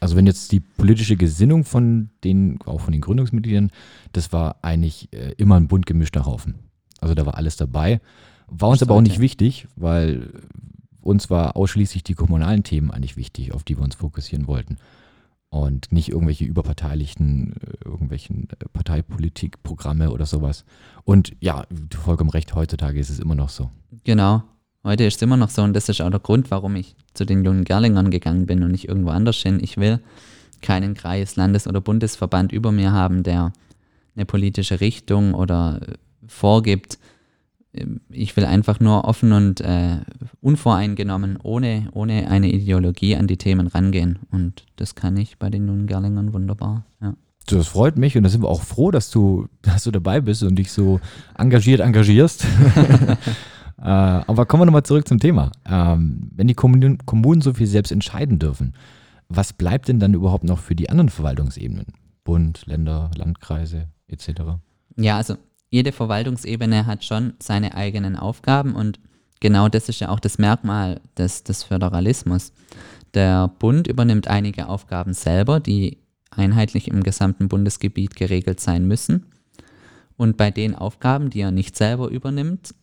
Also 0.00 0.16
wenn 0.16 0.26
jetzt 0.26 0.50
die 0.50 0.60
politische 0.60 1.16
Gesinnung 1.16 1.64
von 1.64 2.10
den, 2.24 2.58
auch 2.66 2.80
von 2.80 2.92
den 2.92 3.00
Gründungsmitgliedern, 3.00 3.70
das 4.12 4.32
war 4.32 4.56
eigentlich 4.62 5.12
äh, 5.12 5.32
immer 5.36 5.56
ein 5.56 5.68
bunt 5.68 5.86
gemischter 5.86 6.26
Haufen. 6.26 6.56
Also 7.00 7.14
da 7.14 7.24
war 7.24 7.36
alles 7.36 7.56
dabei. 7.56 8.00
War 8.48 8.70
uns 8.70 8.82
aber 8.82 8.94
auch 8.94 9.00
nicht 9.00 9.20
wichtig, 9.20 9.68
weil 9.76 10.28
uns 11.02 11.30
war 11.30 11.56
ausschließlich 11.56 12.02
die 12.02 12.14
kommunalen 12.14 12.62
Themen 12.62 12.90
eigentlich 12.90 13.16
wichtig, 13.16 13.52
auf 13.52 13.64
die 13.64 13.76
wir 13.76 13.84
uns 13.84 13.96
fokussieren 13.96 14.46
wollten. 14.46 14.76
Und 15.50 15.92
nicht 15.92 16.08
irgendwelche 16.08 16.44
überparteilichen, 16.44 17.54
äh, 17.60 17.84
irgendwelchen 17.84 18.48
äh, 18.50 18.68
Parteipolitikprogramme 18.72 20.10
oder 20.10 20.24
sowas. 20.24 20.64
Und 21.04 21.34
ja, 21.40 21.66
vollkommen 22.02 22.30
recht, 22.30 22.54
heutzutage 22.54 22.98
ist 22.98 23.10
es 23.10 23.18
immer 23.18 23.34
noch 23.34 23.50
so. 23.50 23.70
Genau. 24.04 24.44
Heute 24.84 25.04
ist 25.04 25.16
es 25.16 25.22
immer 25.22 25.36
noch 25.36 25.50
so 25.50 25.62
und 25.62 25.74
das 25.74 25.88
ist 25.88 26.00
auch 26.00 26.10
der 26.10 26.20
Grund, 26.20 26.50
warum 26.50 26.74
ich 26.74 26.96
zu 27.14 27.24
den 27.24 27.44
jungen 27.44 27.64
Gerlingern 27.64 28.10
gegangen 28.10 28.46
bin 28.46 28.64
und 28.64 28.72
nicht 28.72 28.88
irgendwo 28.88 29.10
anders 29.10 29.36
hin. 29.36 29.60
Ich 29.62 29.76
will 29.76 30.00
keinen 30.62 30.94
Kreis, 30.94 31.36
Landes- 31.36 31.68
oder 31.68 31.80
Bundesverband 31.80 32.50
über 32.50 32.72
mir 32.72 32.92
haben, 32.92 33.22
der 33.22 33.52
eine 34.16 34.24
politische 34.24 34.80
Richtung 34.80 35.34
oder 35.34 35.80
äh, 35.82 35.94
vorgibt. 36.26 36.98
Ich 38.10 38.36
will 38.36 38.44
einfach 38.44 38.80
nur 38.80 39.04
offen 39.04 39.32
und 39.32 39.62
äh, 39.62 39.98
unvoreingenommen, 40.42 41.38
ohne, 41.42 41.88
ohne 41.92 42.28
eine 42.28 42.52
Ideologie 42.52 43.16
an 43.16 43.26
die 43.26 43.38
Themen 43.38 43.66
rangehen. 43.66 44.18
Und 44.30 44.66
das 44.76 44.94
kann 44.94 45.16
ich 45.16 45.38
bei 45.38 45.48
den 45.48 45.66
jungen 45.66 45.86
Gerlingern 45.86 46.34
wunderbar. 46.34 46.84
Ja. 47.00 47.14
Das 47.46 47.66
freut 47.68 47.96
mich 47.96 48.16
und 48.16 48.22
da 48.22 48.28
sind 48.28 48.42
wir 48.42 48.48
auch 48.48 48.62
froh, 48.62 48.90
dass 48.90 49.10
du, 49.10 49.48
dass 49.62 49.84
du 49.84 49.90
dabei 49.90 50.20
bist 50.20 50.42
und 50.42 50.56
dich 50.56 50.70
so 50.70 51.00
engagiert 51.36 51.80
engagierst. 51.80 52.44
äh, 53.78 53.82
aber 53.82 54.46
kommen 54.46 54.62
wir 54.62 54.66
nochmal 54.66 54.84
zurück 54.84 55.08
zum 55.08 55.18
Thema. 55.18 55.50
Ähm, 55.66 56.30
wenn 56.34 56.46
die 56.46 56.54
Kommunen, 56.54 56.98
Kommunen 57.06 57.40
so 57.40 57.54
viel 57.54 57.66
selbst 57.66 57.90
entscheiden 57.90 58.38
dürfen, 58.38 58.74
was 59.28 59.54
bleibt 59.54 59.88
denn 59.88 59.98
dann 59.98 60.14
überhaupt 60.14 60.44
noch 60.44 60.58
für 60.58 60.74
die 60.74 60.90
anderen 60.90 61.08
Verwaltungsebenen? 61.08 61.86
Bund, 62.22 62.66
Länder, 62.66 63.10
Landkreise 63.16 63.88
etc. 64.06 64.42
Ja, 64.96 65.16
also 65.16 65.36
jede 65.72 65.90
Verwaltungsebene 65.90 66.84
hat 66.86 67.02
schon 67.02 67.32
seine 67.40 67.74
eigenen 67.74 68.14
Aufgaben 68.14 68.74
und 68.74 69.00
genau 69.40 69.70
das 69.70 69.88
ist 69.88 70.00
ja 70.00 70.10
auch 70.10 70.20
das 70.20 70.36
Merkmal 70.36 71.00
des, 71.16 71.44
des 71.44 71.64
Föderalismus. 71.64 72.52
Der 73.14 73.48
Bund 73.58 73.86
übernimmt 73.86 74.28
einige 74.28 74.68
Aufgaben 74.68 75.14
selber, 75.14 75.60
die 75.60 75.96
einheitlich 76.30 76.88
im 76.88 77.02
gesamten 77.02 77.48
Bundesgebiet 77.48 78.16
geregelt 78.16 78.60
sein 78.60 78.86
müssen. 78.86 79.26
Und 80.18 80.36
bei 80.36 80.50
den 80.50 80.74
Aufgaben, 80.74 81.30
die 81.30 81.40
er 81.40 81.52
nicht 81.52 81.74
selber 81.74 82.08
übernimmt, 82.08 82.74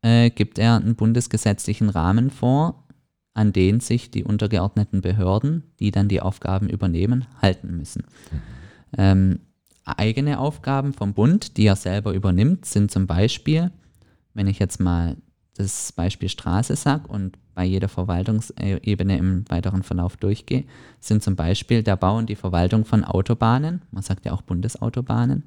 äh, 0.00 0.30
gibt 0.30 0.58
er 0.58 0.76
einen 0.76 0.96
bundesgesetzlichen 0.96 1.90
Rahmen 1.90 2.30
vor, 2.30 2.86
an 3.34 3.52
den 3.52 3.80
sich 3.80 4.10
die 4.10 4.24
untergeordneten 4.24 5.02
Behörden, 5.02 5.64
die 5.80 5.90
dann 5.90 6.08
die 6.08 6.22
Aufgaben 6.22 6.70
übernehmen, 6.70 7.26
halten 7.42 7.76
müssen. 7.76 8.04
Ähm, 8.96 9.40
eigene 9.96 10.38
Aufgaben 10.38 10.92
vom 10.92 11.14
Bund, 11.14 11.56
die 11.56 11.66
er 11.66 11.76
selber 11.76 12.12
übernimmt, 12.12 12.66
sind 12.66 12.90
zum 12.90 13.06
Beispiel, 13.06 13.70
wenn 14.34 14.46
ich 14.46 14.58
jetzt 14.58 14.80
mal 14.80 15.16
das 15.54 15.92
Beispiel 15.92 16.28
Straße 16.28 16.76
sage 16.76 17.08
und 17.08 17.36
bei 17.54 17.64
jeder 17.64 17.88
Verwaltungsebene 17.88 19.18
im 19.18 19.44
weiteren 19.48 19.82
Verlauf 19.82 20.16
durchgehe, 20.16 20.64
sind 21.00 21.22
zum 21.22 21.34
Beispiel 21.34 21.82
der 21.82 21.96
Bau 21.96 22.16
und 22.16 22.28
die 22.28 22.36
Verwaltung 22.36 22.84
von 22.84 23.04
Autobahnen, 23.04 23.82
man 23.90 24.02
sagt 24.02 24.24
ja 24.24 24.32
auch 24.32 24.42
Bundesautobahnen 24.42 25.44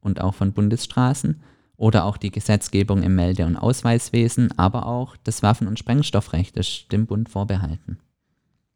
und 0.00 0.20
auch 0.20 0.34
von 0.34 0.52
Bundesstraßen 0.52 1.42
oder 1.76 2.04
auch 2.04 2.16
die 2.16 2.30
Gesetzgebung 2.30 3.02
im 3.02 3.14
Melde- 3.14 3.44
und 3.44 3.56
Ausweiswesen, 3.56 4.58
aber 4.58 4.86
auch 4.86 5.16
das 5.24 5.42
Waffen- 5.42 5.66
und 5.66 5.78
Sprengstoffrecht 5.78 6.56
ist 6.56 6.90
dem 6.92 7.06
Bund 7.06 7.28
vorbehalten. 7.28 7.98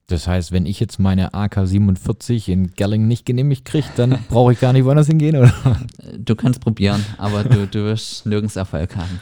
Das 0.08 0.28
heißt, 0.28 0.52
wenn 0.52 0.66
ich 0.66 0.78
jetzt 0.78 1.00
meine 1.00 1.34
AK-47 1.34 2.48
in 2.48 2.68
Gerling 2.74 3.08
nicht 3.08 3.26
genehmigt 3.26 3.64
kriege, 3.64 3.88
dann 3.96 4.18
brauche 4.28 4.52
ich 4.52 4.60
gar 4.60 4.72
nicht 4.72 4.84
woanders 4.84 5.08
hingehen, 5.08 5.36
oder? 5.36 5.52
Du 6.16 6.36
kannst 6.36 6.60
probieren, 6.60 7.04
aber 7.18 7.42
du, 7.42 7.66
du 7.66 7.84
wirst 7.84 8.24
nirgends 8.24 8.54
Erfolg 8.54 8.94
haben. 8.96 9.20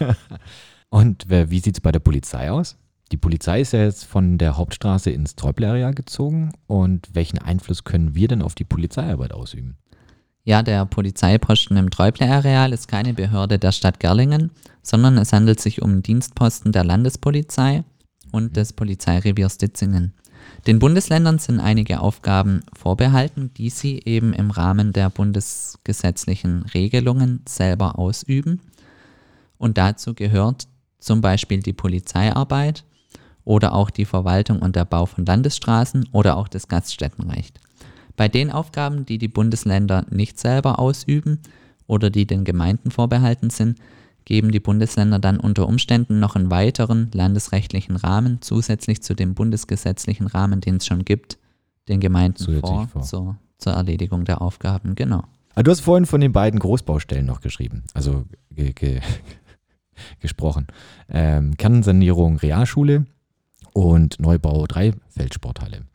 Und 0.90 1.24
wer- 1.28 1.50
wie 1.50 1.60
sieht 1.60 1.76
es 1.76 1.80
bei 1.80 1.92
der 1.92 2.00
Polizei 2.00 2.50
aus? 2.50 2.76
Die 3.12 3.16
Polizei 3.16 3.62
ist 3.62 3.72
ja 3.72 3.82
jetzt 3.84 4.04
von 4.04 4.36
der 4.38 4.56
Hauptstraße 4.56 5.10
ins 5.10 5.36
Träuble-Areal 5.36 5.94
gezogen. 5.94 6.52
Und 6.66 7.08
welchen 7.14 7.38
Einfluss 7.38 7.84
können 7.84 8.14
wir 8.14 8.28
denn 8.28 8.42
auf 8.42 8.54
die 8.54 8.64
Polizeiarbeit 8.64 9.32
ausüben? 9.32 9.78
Ja, 10.44 10.62
der 10.62 10.84
Polizeiposten 10.86 11.76
im 11.76 11.90
Träuble-Areal 11.90 12.72
ist 12.72 12.88
keine 12.88 13.14
Behörde 13.14 13.58
der 13.58 13.72
Stadt 13.72 14.00
Gerlingen, 14.00 14.50
sondern 14.82 15.16
es 15.18 15.32
handelt 15.32 15.60
sich 15.60 15.82
um 15.82 16.02
Dienstposten 16.02 16.72
der 16.72 16.84
Landespolizei 16.84 17.84
und 18.30 18.56
des 18.56 18.72
Polizeireviers 18.72 19.58
Ditzingen. 19.58 20.12
Den 20.66 20.78
Bundesländern 20.78 21.38
sind 21.38 21.60
einige 21.60 22.00
Aufgaben 22.00 22.62
vorbehalten, 22.72 23.50
die 23.56 23.70
sie 23.70 24.02
eben 24.04 24.32
im 24.32 24.50
Rahmen 24.50 24.92
der 24.92 25.10
bundesgesetzlichen 25.10 26.62
Regelungen 26.74 27.42
selber 27.46 27.98
ausüben. 27.98 28.60
Und 29.58 29.78
dazu 29.78 30.14
gehört 30.14 30.68
zum 30.98 31.20
Beispiel 31.20 31.60
die 31.60 31.72
Polizeiarbeit 31.72 32.84
oder 33.44 33.74
auch 33.74 33.90
die 33.90 34.04
Verwaltung 34.04 34.60
und 34.60 34.76
der 34.76 34.84
Bau 34.84 35.06
von 35.06 35.24
Landesstraßen 35.24 36.08
oder 36.12 36.36
auch 36.36 36.48
das 36.48 36.68
Gaststättenrecht. 36.68 37.58
Bei 38.16 38.28
den 38.28 38.50
Aufgaben, 38.50 39.06
die 39.06 39.18
die 39.18 39.28
Bundesländer 39.28 40.04
nicht 40.10 40.38
selber 40.38 40.78
ausüben 40.78 41.38
oder 41.86 42.10
die 42.10 42.26
den 42.26 42.44
Gemeinden 42.44 42.90
vorbehalten 42.90 43.50
sind, 43.50 43.78
geben 44.30 44.52
die 44.52 44.60
Bundesländer 44.60 45.18
dann 45.18 45.40
unter 45.40 45.66
Umständen 45.66 46.20
noch 46.20 46.36
einen 46.36 46.52
weiteren 46.52 47.10
landesrechtlichen 47.12 47.96
Rahmen 47.96 48.40
zusätzlich 48.40 49.02
zu 49.02 49.14
dem 49.14 49.34
bundesgesetzlichen 49.34 50.28
Rahmen, 50.28 50.60
den 50.60 50.76
es 50.76 50.86
schon 50.86 51.04
gibt, 51.04 51.36
den 51.88 51.98
Gemeinden 51.98 52.60
vor, 52.60 52.86
vor. 52.86 53.02
Zur, 53.02 53.36
zur 53.58 53.72
Erledigung 53.72 54.24
der 54.24 54.40
Aufgaben. 54.40 54.94
Genau. 54.94 55.24
Ah, 55.56 55.64
Du 55.64 55.72
hast 55.72 55.80
vorhin 55.80 56.06
von 56.06 56.20
den 56.20 56.30
beiden 56.30 56.60
Großbaustellen 56.60 57.26
noch 57.26 57.40
geschrieben, 57.40 57.82
also 57.92 58.24
ge 58.52 58.72
ge 58.72 59.00
gesprochen. 60.20 60.68
Ähm, 61.08 61.56
Kernsanierung 61.56 62.36
Realschule 62.36 63.06
und 63.72 64.20
Neubau 64.20 64.64
Dreifeldsporthalle. 64.68 65.86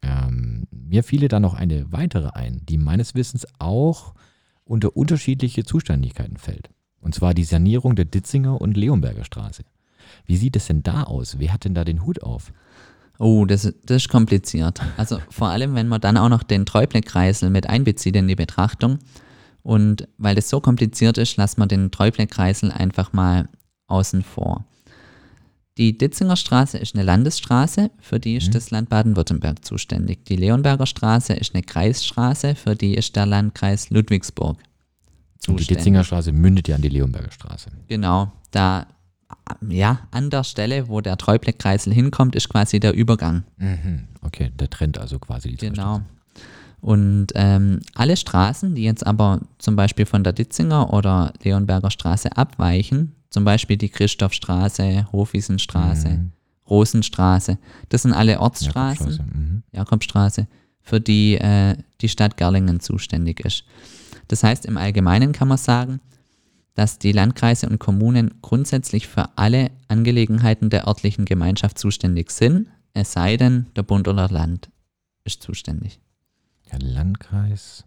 Ähm, 0.00 0.66
mir 0.70 1.04
fiele 1.04 1.28
da 1.28 1.40
noch 1.40 1.52
eine 1.52 1.92
weitere 1.92 2.30
ein, 2.30 2.62
die 2.64 2.78
meines 2.78 3.14
Wissens 3.14 3.46
auch 3.58 4.14
unter 4.64 4.96
unterschiedliche 4.96 5.64
Zuständigkeiten 5.64 6.38
fällt. 6.38 6.70
Und 7.00 7.14
zwar 7.14 7.34
die 7.34 7.44
Sanierung 7.44 7.96
der 7.96 8.04
Ditzinger 8.04 8.60
und 8.60 8.76
Leonberger 8.76 9.24
Straße. 9.24 9.62
Wie 10.26 10.36
sieht 10.36 10.56
es 10.56 10.66
denn 10.66 10.82
da 10.82 11.04
aus? 11.04 11.38
Wer 11.38 11.52
hat 11.52 11.64
denn 11.64 11.74
da 11.74 11.84
den 11.84 12.04
Hut 12.04 12.22
auf? 12.22 12.52
Oh, 13.18 13.44
das, 13.44 13.64
ist- 13.64 13.78
das 13.86 13.98
ist 14.04 14.08
kompliziert. 14.08 14.80
Also 14.96 15.18
vor 15.30 15.48
allem, 15.48 15.74
wenn 15.74 15.88
man 15.88 16.00
dann 16.00 16.16
auch 16.16 16.28
noch 16.28 16.42
den 16.42 16.66
Träuble-Kreisel 16.66 17.50
mit 17.50 17.68
einbezieht 17.68 18.16
in 18.16 18.28
die 18.28 18.34
Betrachtung. 18.36 18.98
Und 19.62 20.08
weil 20.18 20.34
das 20.34 20.48
so 20.48 20.60
kompliziert 20.60 21.18
ist, 21.18 21.36
lassen 21.36 21.60
wir 21.60 21.66
den 21.66 21.90
Träuble-Kreisel 21.90 22.70
einfach 22.72 23.12
mal 23.12 23.48
außen 23.88 24.22
vor. 24.22 24.64
Die 25.78 25.96
Ditzinger 25.96 26.36
Straße 26.36 26.78
ist 26.78 26.94
eine 26.94 27.04
Landesstraße, 27.04 27.90
für 28.00 28.20
die 28.20 28.36
ist 28.36 28.54
das 28.54 28.70
Land 28.70 28.88
Baden-Württemberg 28.90 29.64
zuständig. 29.64 30.24
Die 30.26 30.36
Leonberger 30.36 30.86
Straße 30.86 31.32
ist 31.34 31.54
eine 31.54 31.62
Kreisstraße, 31.62 32.54
für 32.54 32.74
die 32.74 32.94
ist 32.94 33.16
der 33.16 33.26
Landkreis 33.26 33.88
Ludwigsburg 33.90 34.58
Und 35.48 35.60
die. 35.60 35.66
Ditzinger 35.66 36.04
Straße 36.04 36.32
mündet 36.32 36.68
ja 36.68 36.76
an 36.76 36.82
die 36.82 36.88
Leonberger 36.88 37.30
Straße. 37.32 37.70
Genau, 37.88 38.32
da, 38.50 38.86
ja, 39.68 40.00
an 40.10 40.30
der 40.30 40.44
Stelle, 40.44 40.88
wo 40.88 41.00
der 41.00 41.16
Träuble-Kreisel 41.16 41.92
hinkommt, 41.92 42.36
ist 42.36 42.48
quasi 42.48 42.78
der 42.80 42.94
Übergang. 42.94 43.44
Mhm. 43.56 44.08
Okay, 44.22 44.50
der 44.58 44.68
trennt 44.68 44.98
also 44.98 45.18
quasi 45.18 45.50
die 45.50 45.56
Genau. 45.56 46.02
Und 46.80 47.28
ähm, 47.34 47.80
alle 47.94 48.16
Straßen, 48.16 48.74
die 48.74 48.82
jetzt 48.82 49.06
aber 49.06 49.40
zum 49.58 49.76
Beispiel 49.76 50.06
von 50.06 50.24
der 50.24 50.32
Ditzinger 50.32 50.92
oder 50.92 51.32
Leonberger 51.42 51.90
Straße 51.90 52.36
abweichen, 52.36 53.14
zum 53.28 53.44
Beispiel 53.44 53.76
die 53.76 53.90
Christophstraße, 53.90 55.06
Hofwiesenstraße, 55.12 56.08
Mhm. 56.08 56.32
Rosenstraße, 56.68 57.58
das 57.88 58.02
sind 58.02 58.12
alle 58.12 58.40
Ortsstraßen, 58.40 59.06
Jakobstraße, 59.08 59.36
mhm. 59.36 59.62
Jakobstraße, 59.72 60.46
für 60.82 61.00
die 61.00 61.34
äh, 61.34 61.76
die 62.00 62.08
Stadt 62.08 62.36
Gerlingen 62.36 62.80
zuständig 62.80 63.40
ist. 63.40 63.64
Das 64.30 64.44
heißt, 64.44 64.64
im 64.64 64.76
Allgemeinen 64.76 65.32
kann 65.32 65.48
man 65.48 65.58
sagen, 65.58 66.00
dass 66.74 67.00
die 67.00 67.10
Landkreise 67.10 67.68
und 67.68 67.80
Kommunen 67.80 68.40
grundsätzlich 68.42 69.08
für 69.08 69.36
alle 69.36 69.72
Angelegenheiten 69.88 70.70
der 70.70 70.86
örtlichen 70.86 71.24
Gemeinschaft 71.24 71.78
zuständig 71.78 72.30
sind, 72.30 72.68
es 72.94 73.12
sei 73.12 73.36
denn, 73.36 73.66
der 73.74 73.82
Bund 73.82 74.06
oder 74.06 74.28
Land 74.28 74.70
ist 75.24 75.42
zuständig. 75.42 75.98
Ja, 76.70 76.78
Landkreis. 76.80 77.84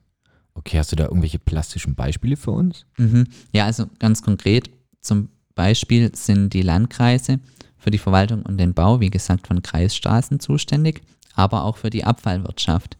Okay, 0.53 0.79
hast 0.79 0.91
du 0.91 0.97
da 0.97 1.05
irgendwelche 1.05 1.39
plastischen 1.39 1.95
Beispiele 1.95 2.35
für 2.35 2.51
uns? 2.51 2.85
Mhm. 2.97 3.27
Ja, 3.53 3.63
also 3.65 3.85
ganz 3.99 4.21
konkret, 4.21 4.69
zum 4.99 5.29
Beispiel 5.55 6.13
sind 6.13 6.53
die 6.53 6.61
Landkreise 6.61 7.39
für 7.77 7.89
die 7.89 7.97
Verwaltung 7.97 8.41
und 8.41 8.57
den 8.57 8.73
Bau, 8.73 8.99
wie 8.99 9.09
gesagt, 9.09 9.47
von 9.47 9.61
Kreisstraßen 9.61 10.41
zuständig, 10.41 11.03
aber 11.35 11.63
auch 11.63 11.77
für 11.77 11.89
die 11.89 12.03
Abfallwirtschaft 12.03 12.97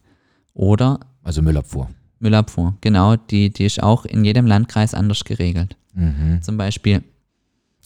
oder 0.54 1.00
Also 1.22 1.42
Müllabfuhr. 1.42 1.90
Müllabfuhr. 2.20 2.74
Genau, 2.80 3.16
die, 3.16 3.50
die 3.50 3.64
ist 3.64 3.82
auch 3.82 4.04
in 4.04 4.24
jedem 4.24 4.46
Landkreis 4.46 4.94
anders 4.94 5.24
geregelt. 5.24 5.76
Mhm. 5.94 6.40
Zum 6.42 6.56
Beispiel 6.56 7.02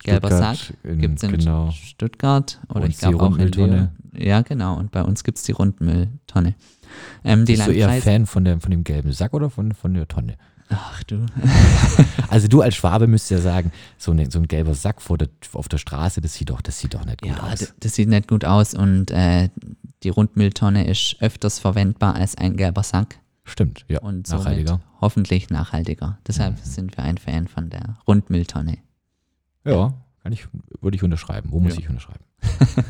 Gelber 0.04 0.30
Sack 0.30 0.58
gibt 0.85 1.16
es 1.18 1.23
in 1.25 1.32
genau. 1.32 1.70
Stuttgart 1.73 2.61
oder 2.68 2.82
Und 2.85 2.90
ich 2.90 2.99
glaube 2.99 3.16
die 3.16 3.20
auch 3.20 3.26
in 3.26 3.32
Rundmülltonne. 3.32 3.90
Leer. 4.12 4.26
Ja, 4.26 4.40
genau. 4.42 4.76
Und 4.78 4.90
bei 4.92 5.02
uns 5.02 5.25
gibt 5.25 5.38
es 5.38 5.44
die 5.44 5.52
Rundmülltonne. 5.52 6.54
Ähm, 7.25 7.44
Bist 7.44 7.66
du 7.66 7.73
eher. 7.73 7.90
Fan 8.00 8.26
von, 8.26 8.44
der, 8.44 8.61
von 8.61 8.70
dem 8.70 8.85
gelben 8.85 9.12
Sack 9.12 9.35
oder 9.35 9.50
von, 9.50 9.73
von 9.73 9.94
der 9.94 10.06
Tonne? 10.08 10.37
Ach 10.70 11.02
du. 11.04 11.26
Also 12.30 12.47
du 12.47 12.61
als 12.61 12.75
Schwabe 12.76 13.06
müsst 13.06 13.30
ja 13.30 13.38
sagen, 13.38 13.73
so, 13.97 14.11
eine, 14.12 14.30
so 14.30 14.38
ein 14.38 14.47
gelber 14.49 14.75
Sack 14.75 15.00
vor 15.00 15.16
der, 15.16 15.28
auf 15.54 15.66
der 15.68 15.78
Straße, 15.78 16.20
das 16.20 16.35
sieht 16.35 16.50
doch, 16.50 16.61
das 16.61 16.78
sieht 16.78 16.92
doch 16.94 17.04
nicht 17.06 17.23
gut 17.23 17.30
Ja, 17.30 17.42
aus. 17.42 17.58
d- 17.61 17.66
das 17.80 17.94
sieht 17.94 18.08
nicht 18.08 18.28
gut 18.28 18.44
aus 18.44 18.75
und 18.75 19.11
äh, 19.11 19.49
die 20.02 20.11
Rundmülltonne 20.11 20.87
ist 20.87 21.16
öfters 21.20 21.58
verwendbar 21.58 22.14
als 22.16 22.37
ein 22.37 22.56
gelber 22.58 22.82
Sack 22.82 23.18
Stimmt, 23.49 23.85
ja. 23.88 24.00
und 24.00 24.28
Nachhaltiger. 24.31 24.81
hoffentlich 25.00 25.50
nachhaltiger. 25.50 26.19
Deshalb 26.26 26.59
sind 26.61 26.97
wir 26.97 27.05
ein 27.05 27.19
Fan 27.19 27.49
von 27.49 27.71
der 27.71 27.99
Rundmülltonne. 28.07 28.78
Ja, 29.64 29.95
kann 30.23 30.33
ich, 30.33 30.47
würde 30.81 30.97
ich 30.97 31.02
unterschreiben. 31.02 31.50
Wo 31.52 31.61
muss 31.61 31.75
Ja. 31.75 31.81
ich 31.81 31.88
unterschreiben? 31.88 32.25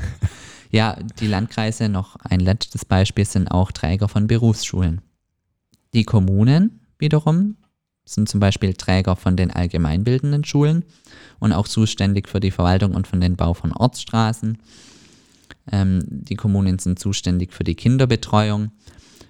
Ja, 0.70 0.98
die 1.18 1.26
Landkreise, 1.26 1.88
noch 1.88 2.16
ein 2.16 2.40
letztes 2.40 2.84
Beispiel, 2.84 3.24
sind 3.24 3.48
auch 3.50 3.72
Träger 3.72 4.06
von 4.06 4.26
Berufsschulen. 4.26 5.00
Die 5.94 6.04
Kommunen 6.04 6.80
wiederum 6.98 7.56
sind 8.04 8.28
zum 8.28 8.38
Beispiel 8.38 8.74
Träger 8.74 9.16
von 9.16 9.34
den 9.34 9.50
allgemeinbildenden 9.50 10.44
Schulen 10.44 10.84
und 11.38 11.54
auch 11.54 11.66
zuständig 11.68 12.28
für 12.28 12.40
die 12.40 12.50
Verwaltung 12.50 12.94
und 12.94 13.06
von 13.06 13.18
den 13.18 13.34
Bau 13.36 13.54
von 13.54 13.72
Ortsstraßen. 13.72 14.58
Ähm, 15.72 16.02
die 16.06 16.34
Kommunen 16.36 16.78
sind 16.78 16.98
zuständig 16.98 17.54
für 17.54 17.64
die 17.64 17.74
Kinderbetreuung. 17.74 18.70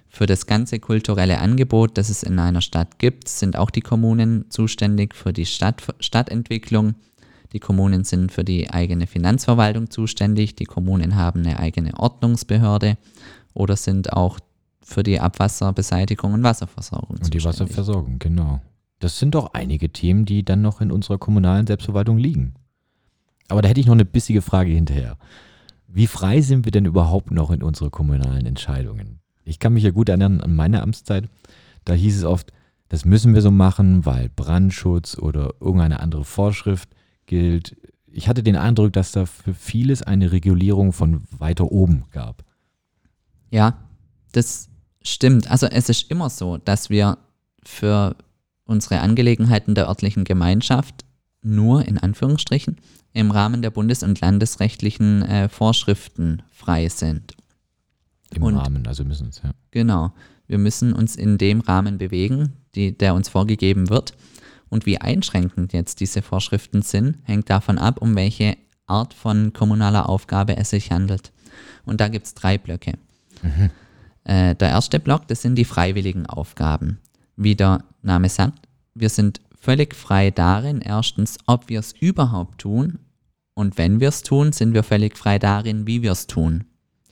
Für 0.09 0.25
das 0.25 0.47
ganze 0.47 0.79
kulturelle 0.79 1.39
Angebot, 1.39 1.97
das 1.97 2.09
es 2.09 2.23
in 2.23 2.39
einer 2.39 2.61
Stadt 2.61 2.97
gibt, 2.97 3.29
sind 3.29 3.55
auch 3.55 3.69
die 3.69 3.81
Kommunen 3.81 4.49
zuständig 4.49 5.15
für 5.15 5.31
die 5.31 5.45
Stadt, 5.45 5.83
Stadtentwicklung. 5.99 6.95
Die 7.53 7.59
Kommunen 7.59 8.03
sind 8.03 8.31
für 8.31 8.43
die 8.43 8.69
eigene 8.71 9.07
Finanzverwaltung 9.07 9.89
zuständig. 9.91 10.55
Die 10.55 10.65
Kommunen 10.65 11.15
haben 11.15 11.45
eine 11.45 11.59
eigene 11.59 11.97
Ordnungsbehörde 11.97 12.97
oder 13.53 13.75
sind 13.75 14.11
auch 14.11 14.39
für 14.81 15.03
die 15.03 15.19
Abwasserbeseitigung 15.19 16.33
und 16.33 16.43
Wasserversorgung 16.43 17.17
Und 17.17 17.33
die 17.33 17.37
zuständig. 17.37 17.45
Wasserversorgung, 17.45 18.19
genau. 18.19 18.61
Das 18.99 19.19
sind 19.19 19.35
doch 19.35 19.53
einige 19.53 19.89
Themen, 19.91 20.25
die 20.25 20.43
dann 20.43 20.61
noch 20.61 20.81
in 20.81 20.91
unserer 20.91 21.19
kommunalen 21.19 21.67
Selbstverwaltung 21.67 22.17
liegen. 22.17 22.55
Aber 23.47 23.61
da 23.61 23.69
hätte 23.69 23.79
ich 23.79 23.85
noch 23.85 23.93
eine 23.93 24.05
bissige 24.05 24.41
Frage 24.41 24.71
hinterher. 24.71 25.17
Wie 25.87 26.07
frei 26.07 26.41
sind 26.41 26.65
wir 26.65 26.71
denn 26.71 26.85
überhaupt 26.85 27.31
noch 27.31 27.51
in 27.51 27.63
unsere 27.63 27.89
kommunalen 27.89 28.45
Entscheidungen? 28.45 29.19
Ich 29.49 29.59
kann 29.59 29.73
mich 29.73 29.83
ja 29.83 29.89
gut 29.89 30.09
erinnern 30.09 30.41
an 30.41 30.55
meine 30.55 30.81
Amtszeit. 30.83 31.27
Da 31.83 31.93
hieß 31.93 32.17
es 32.17 32.23
oft, 32.23 32.53
das 32.87 33.03
müssen 33.03 33.33
wir 33.33 33.41
so 33.41 33.51
machen, 33.51 34.05
weil 34.05 34.29
Brandschutz 34.29 35.17
oder 35.17 35.55
irgendeine 35.59 35.99
andere 35.99 36.23
Vorschrift 36.23 36.89
gilt. 37.25 37.75
Ich 38.11 38.27
hatte 38.27 38.43
den 38.43 38.55
Eindruck, 38.55 38.93
dass 38.93 39.11
da 39.11 39.25
für 39.25 39.53
vieles 39.53 40.03
eine 40.03 40.31
Regulierung 40.31 40.93
von 40.93 41.23
weiter 41.31 41.71
oben 41.71 42.05
gab. 42.11 42.43
Ja, 43.49 43.77
das 44.31 44.69
stimmt. 45.01 45.49
Also 45.49 45.65
es 45.65 45.89
ist 45.89 46.11
immer 46.11 46.29
so, 46.29 46.57
dass 46.57 46.91
wir 46.91 47.17
für 47.63 48.15
unsere 48.65 48.99
Angelegenheiten 48.99 49.73
der 49.73 49.87
örtlichen 49.87 50.25
Gemeinschaft 50.25 51.05
nur 51.41 51.87
in 51.87 51.97
Anführungsstrichen 51.97 52.77
im 53.13 53.31
Rahmen 53.31 53.63
der 53.63 53.71
bundes- 53.71 54.03
und 54.03 54.21
landesrechtlichen 54.21 55.23
äh, 55.23 55.49
Vorschriften 55.49 56.43
frei 56.51 56.89
sind. 56.89 57.35
Im 58.35 58.43
Und- 58.43 58.57
Rahmen, 58.57 58.85
also 58.87 59.03
müssen 59.03 59.27
es, 59.29 59.41
ja. 59.43 59.51
Genau. 59.71 60.11
Wir 60.47 60.57
müssen 60.57 60.93
uns 60.93 61.15
in 61.15 61.37
dem 61.37 61.61
Rahmen 61.61 61.97
bewegen, 61.97 62.53
die, 62.75 62.97
der 62.97 63.13
uns 63.15 63.29
vorgegeben 63.29 63.89
wird. 63.89 64.13
Und 64.69 64.85
wie 64.85 64.99
einschränkend 64.99 65.73
jetzt 65.73 65.99
diese 65.99 66.21
Vorschriften 66.21 66.81
sind, 66.81 67.17
hängt 67.23 67.49
davon 67.49 67.77
ab, 67.79 68.01
um 68.01 68.15
welche 68.15 68.55
Art 68.85 69.13
von 69.13 69.53
kommunaler 69.53 70.09
Aufgabe 70.09 70.57
es 70.57 70.69
sich 70.71 70.91
handelt. 70.91 71.31
Und 71.85 72.01
da 72.01 72.07
gibt 72.07 72.27
es 72.27 72.33
drei 72.35 72.57
Blöcke. 72.57 72.93
Äh, 74.23 74.55
der 74.55 74.69
erste 74.69 74.99
Block, 74.99 75.27
das 75.27 75.41
sind 75.41 75.55
die 75.55 75.65
freiwilligen 75.65 76.25
Aufgaben. 76.27 76.99
Wie 77.35 77.55
der 77.55 77.83
Name 78.01 78.29
sagt, 78.29 78.67
wir 78.93 79.09
sind 79.09 79.41
völlig 79.59 79.95
frei 79.95 80.29
darin, 80.31 80.81
erstens, 80.81 81.37
ob 81.45 81.69
wir 81.69 81.79
es 81.79 81.93
überhaupt 81.99 82.59
tun. 82.61 82.99
Und 83.55 83.77
wenn 83.77 83.99
wir 83.99 84.09
es 84.09 84.23
tun, 84.23 84.51
sind 84.53 84.73
wir 84.73 84.83
völlig 84.83 85.17
frei 85.17 85.39
darin, 85.39 85.87
wie 85.87 86.01
wir 86.01 86.11
es 86.11 86.27
tun. 86.27 86.65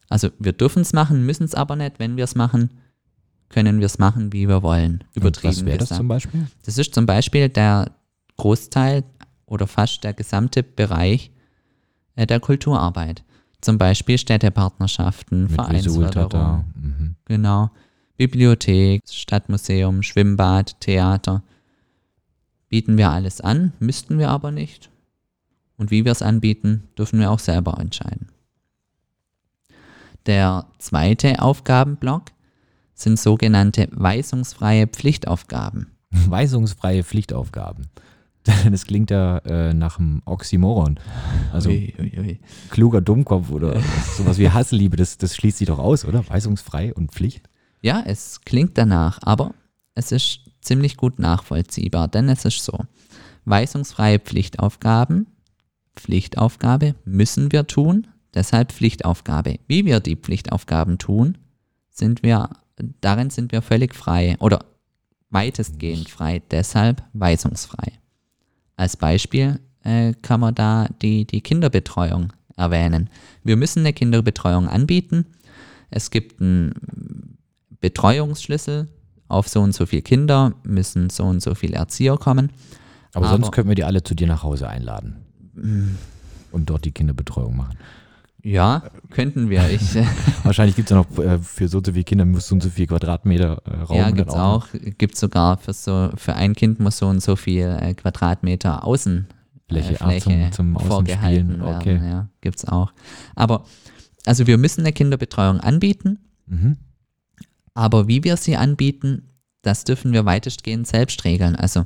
Also 0.10 0.30
wir 0.39 0.54
dürfen 0.54 0.82
es 0.82 0.93
machen, 0.93 1.26
müssen 1.26 1.43
es 1.43 1.54
aber 1.54 1.76
nicht. 1.76 2.00
Wenn 2.00 2.17
wir 2.17 2.24
es 2.24 2.36
machen, 2.36 2.70
können 3.50 3.80
wir 3.80 3.86
es 3.86 3.98
machen, 3.98 4.34
wie 4.34 4.48
wir 4.48 4.63
wollen. 4.63 5.04
Übertrieben 5.13 5.50
Und 5.50 5.58
was 5.58 5.65
wäre 5.65 5.78
das 5.78 5.89
zum 5.89 6.08
Beispiel? 6.08 6.48
Das 6.65 6.78
ist 6.78 6.93
zum 6.93 7.06
Beispiel 7.06 7.50
der 7.50 7.91
Großteil 8.38 9.04
oder 9.46 9.67
fast 9.67 10.04
der 10.04 10.13
gesamte 10.13 10.63
Bereich 10.63 11.32
äh, 12.15 12.28
der 12.28 12.39
Kulturarbeit. 12.39 13.24
Zum 13.62 13.78
Beispiel 13.78 14.17
Städtepartnerschaften, 14.17 15.43
Mit 15.43 15.54
Vereinsförderung. 15.54 16.65
Mhm. 16.76 17.15
genau, 17.26 17.72
Bibliothek, 18.17 19.02
Stadtmuseum, 19.10 20.04
Schwimmbad, 20.04 20.80
Theater. 20.80 21.43
Bieten 22.70 22.98
wir 22.98 23.10
alles 23.10 23.41
an, 23.41 23.74
müssten 23.80 24.20
wir 24.20 24.30
aber 24.30 24.52
nicht. 24.52 24.89
Und 25.78 25.91
wie 25.91 26.06
wir 26.06 26.12
es 26.12 26.22
anbieten, 26.22 26.84
dürfen 26.98 27.20
wir 27.20 27.32
auch 27.32 27.39
selber 27.39 27.80
entscheiden. 27.80 28.28
Der 30.27 30.65
zweite 30.77 31.41
Aufgabenblock 31.41 32.23
sind 32.93 33.17
sogenannte 33.17 33.87
weisungsfreie 33.91 34.87
Pflichtaufgaben. 34.87 35.87
Weisungsfreie 36.11 37.03
Pflichtaufgaben. 37.03 37.87
Das 38.71 38.85
klingt 38.85 39.11
ja 39.11 39.39
äh, 39.39 39.73
nach 39.73 39.99
einem 39.99 40.21
Oxymoron. 40.23 41.01
Also 41.51 41.69
Ui, 41.69 41.93
ui, 41.99 42.17
ui. 42.17 42.39
kluger 42.69 43.01
Dummkopf 43.01 43.49
oder 43.51 43.81
sowas 44.15 44.37
wie 44.37 44.49
Hassliebe, 44.49 44.95
das, 44.95 45.17
das 45.17 45.35
schließt 45.35 45.57
sich 45.57 45.67
doch 45.67 45.79
aus, 45.79 46.05
oder? 46.05 46.27
Weisungsfrei 46.29 46.93
und 46.93 47.11
Pflicht. 47.11 47.49
Ja, 47.81 48.01
es 48.05 48.39
klingt 48.45 48.77
danach, 48.77 49.19
aber 49.23 49.53
es 49.95 50.13
ist 50.13 50.49
ziemlich 50.61 50.95
gut 50.95 51.19
nachvollziehbar, 51.19 52.07
denn 52.07 52.29
es 52.29 52.45
ist 52.45 52.63
so. 52.63 52.85
Weisungsfreie 53.43 54.19
Pflichtaufgaben, 54.19 55.27
Pflichtaufgabe 55.97 56.95
müssen 57.03 57.51
wir 57.51 57.67
tun, 57.67 58.07
deshalb 58.38 58.71
Pflichtaufgabe. 58.71 59.60
Wie 59.67 59.86
wir 59.86 60.00
die 60.00 60.15
Pflichtaufgaben 60.15 60.97
tun, 60.97 61.38
sind 61.89 62.23
wir, 62.23 62.50
darin 63.02 63.30
sind 63.32 63.52
wir 63.52 63.62
völlig 63.62 63.95
frei 63.95 64.38
oder 64.39 64.63
weitestgehend 65.30 66.08
frei, 66.08 66.41
deshalb 66.52 67.04
weisungsfrei. 67.13 67.93
Als 68.78 68.95
Beispiel 68.95 69.60
äh, 69.84 70.13
kann 70.21 70.39
man 70.39 70.54
da 70.56 70.88
die, 71.02 71.26
die 71.26 71.41
Kinderbetreuung 71.41 72.32
erwähnen. 72.56 73.10
Wir 73.43 73.58
müssen 73.58 73.80
eine 73.80 73.93
Kinderbetreuung 73.93 74.67
anbieten. 74.69 75.26
Es 75.89 76.12
gibt 76.12 76.39
einen 76.39 77.38
Betreuungsschlüssel. 77.82 78.88
Auf 79.30 79.50
so 79.50 79.60
und 79.62 79.73
so 79.73 79.86
viele 79.86 80.04
Kinder 80.04 80.54
müssen 80.63 81.10
so 81.10 81.26
und 81.26 81.41
so 81.41 81.54
viele 81.54 81.76
Erzieher 81.76 82.15
kommen. 82.17 82.50
Aber, 83.13 83.28
Aber- 83.28 83.36
sonst 83.38 83.52
könnten 83.52 83.67
wir 83.69 83.76
die 83.76 83.84
alle 83.84 84.02
zu 84.02 84.15
dir 84.15 84.26
nach 84.28 84.43
Hause 84.43 84.69
einladen. 84.69 85.17
Und 86.52 86.69
dort 86.69 86.86
die 86.86 86.91
Kinderbetreuung 86.91 87.58
machen. 87.58 87.78
Ja, 88.43 88.84
könnten 89.10 89.50
wir. 89.50 89.69
Ich, 89.69 89.95
äh, 89.95 90.06
Wahrscheinlich 90.43 90.76
gibt 90.76 90.89
es 90.89 90.95
ja 90.95 90.97
noch 90.97 91.17
äh, 91.17 91.39
für 91.39 91.67
so 91.67 91.80
und 91.80 91.86
so 91.86 91.91
viele 91.91 92.04
Kinder 92.04 92.26
muss 92.26 92.47
so 92.47 92.56
und 92.56 92.63
so 92.63 92.69
viel 92.69 92.88
Quadratmeter 92.88 93.62
äh, 93.65 93.76
Raum. 93.78 93.97
ja, 93.97 94.06
dann 94.06 94.15
gibt's 94.15 94.36
noch. 94.36 94.41
auch. 94.41 94.67
Gibt 94.97 95.17
sogar 95.17 95.58
für 95.58 95.73
so 95.73 96.12
für 96.15 96.34
ein 96.34 96.56
Kind 96.56 96.80
muss 96.80 96.97
so 96.97 97.08
und 97.08 97.21
so 97.21 97.36
viel 97.36 97.78
äh, 97.82 97.93
Quadratmeter 97.93 98.86
Außen 98.86 99.28
Fläche, 99.67 100.00
ah, 100.00 100.17
zum, 100.19 100.52
zum 100.52 100.80
vorgehalten 100.80 101.62
Außenspielen. 101.62 101.62
werden. 101.62 101.76
Okay. 101.76 102.10
Ja, 102.10 102.30
gibt's 102.39 102.63
auch. 102.65 102.93
Aber 103.36 103.65
also 104.26 104.47
wir 104.47 104.58
müssen 104.58 104.82
eine 104.82 104.93
Kinderbetreuung 104.93 105.60
anbieten. 105.60 106.19
Mhm. 106.45 106.78
Aber 107.73 108.08
wie 108.08 108.23
wir 108.23 108.38
sie 108.38 108.56
anbieten, 108.56 109.30
das 109.62 109.84
dürfen 109.84 110.13
wir 110.13 110.26
weitestgehend 110.26 110.88
selbst 110.88 111.23
regeln. 111.26 111.56
Also 111.56 111.86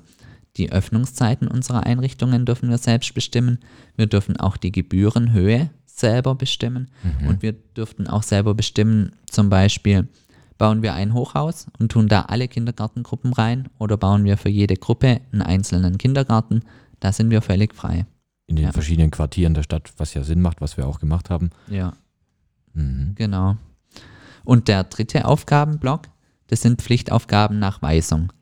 die 0.57 0.71
Öffnungszeiten 0.71 1.47
unserer 1.47 1.85
Einrichtungen 1.85 2.45
dürfen 2.45 2.69
wir 2.69 2.77
selbst 2.77 3.13
bestimmen. 3.13 3.59
Wir 3.95 4.07
dürfen 4.07 4.37
auch 4.37 4.57
die 4.57 4.71
Gebührenhöhe 4.71 5.69
selber 6.01 6.35
bestimmen. 6.35 6.89
Und 7.25 7.41
wir 7.41 7.53
dürften 7.53 8.07
auch 8.07 8.23
selber 8.23 8.53
bestimmen, 8.53 9.13
zum 9.29 9.49
Beispiel, 9.49 10.09
bauen 10.57 10.81
wir 10.83 10.93
ein 10.93 11.13
Hochhaus 11.13 11.67
und 11.79 11.91
tun 11.91 12.07
da 12.07 12.23
alle 12.23 12.47
Kindergartengruppen 12.47 13.33
rein 13.33 13.69
oder 13.79 13.95
bauen 13.97 14.25
wir 14.25 14.37
für 14.37 14.49
jede 14.49 14.75
Gruppe 14.75 15.21
einen 15.31 15.41
einzelnen 15.41 15.97
Kindergarten. 15.97 16.61
Da 16.99 17.11
sind 17.13 17.31
wir 17.31 17.41
völlig 17.41 17.73
frei. 17.73 18.05
In 18.47 18.57
den 18.57 18.65
Ja. 18.65 18.71
verschiedenen 18.73 19.09
Quartieren 19.11 19.53
der 19.53 19.63
Stadt, 19.63 19.93
was 19.97 20.13
ja 20.13 20.23
Sinn 20.23 20.41
macht, 20.41 20.59
was 20.61 20.75
wir 20.77 20.85
auch 20.87 20.99
gemacht 20.99 21.29
haben. 21.29 21.49
Ja. 21.69 21.93
Mhm. 22.73 23.13
Genau. 23.15 23.55
Und 24.43 24.67
der 24.67 24.83
dritte 24.83 25.25
Aufgabenblock, 25.25 26.09
das 26.47 26.61
sind 26.61 26.81
Pflichtaufgaben 26.81 27.57
nach 27.59 27.81
Weisung. 27.81 28.33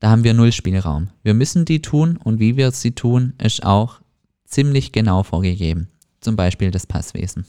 Da 0.00 0.10
haben 0.10 0.24
wir 0.24 0.32
null 0.32 0.50
Spielraum. 0.50 1.10
Wir 1.22 1.34
müssen 1.34 1.66
die 1.66 1.82
tun 1.82 2.16
und 2.16 2.40
wie 2.40 2.56
wir 2.56 2.70
sie 2.72 2.92
tun, 2.92 3.34
ist 3.38 3.64
auch 3.64 4.00
ziemlich 4.46 4.92
genau 4.92 5.22
vorgegeben. 5.22 5.88
Zum 6.20 6.36
Beispiel 6.36 6.70
das 6.70 6.86
Passwesen. 6.86 7.44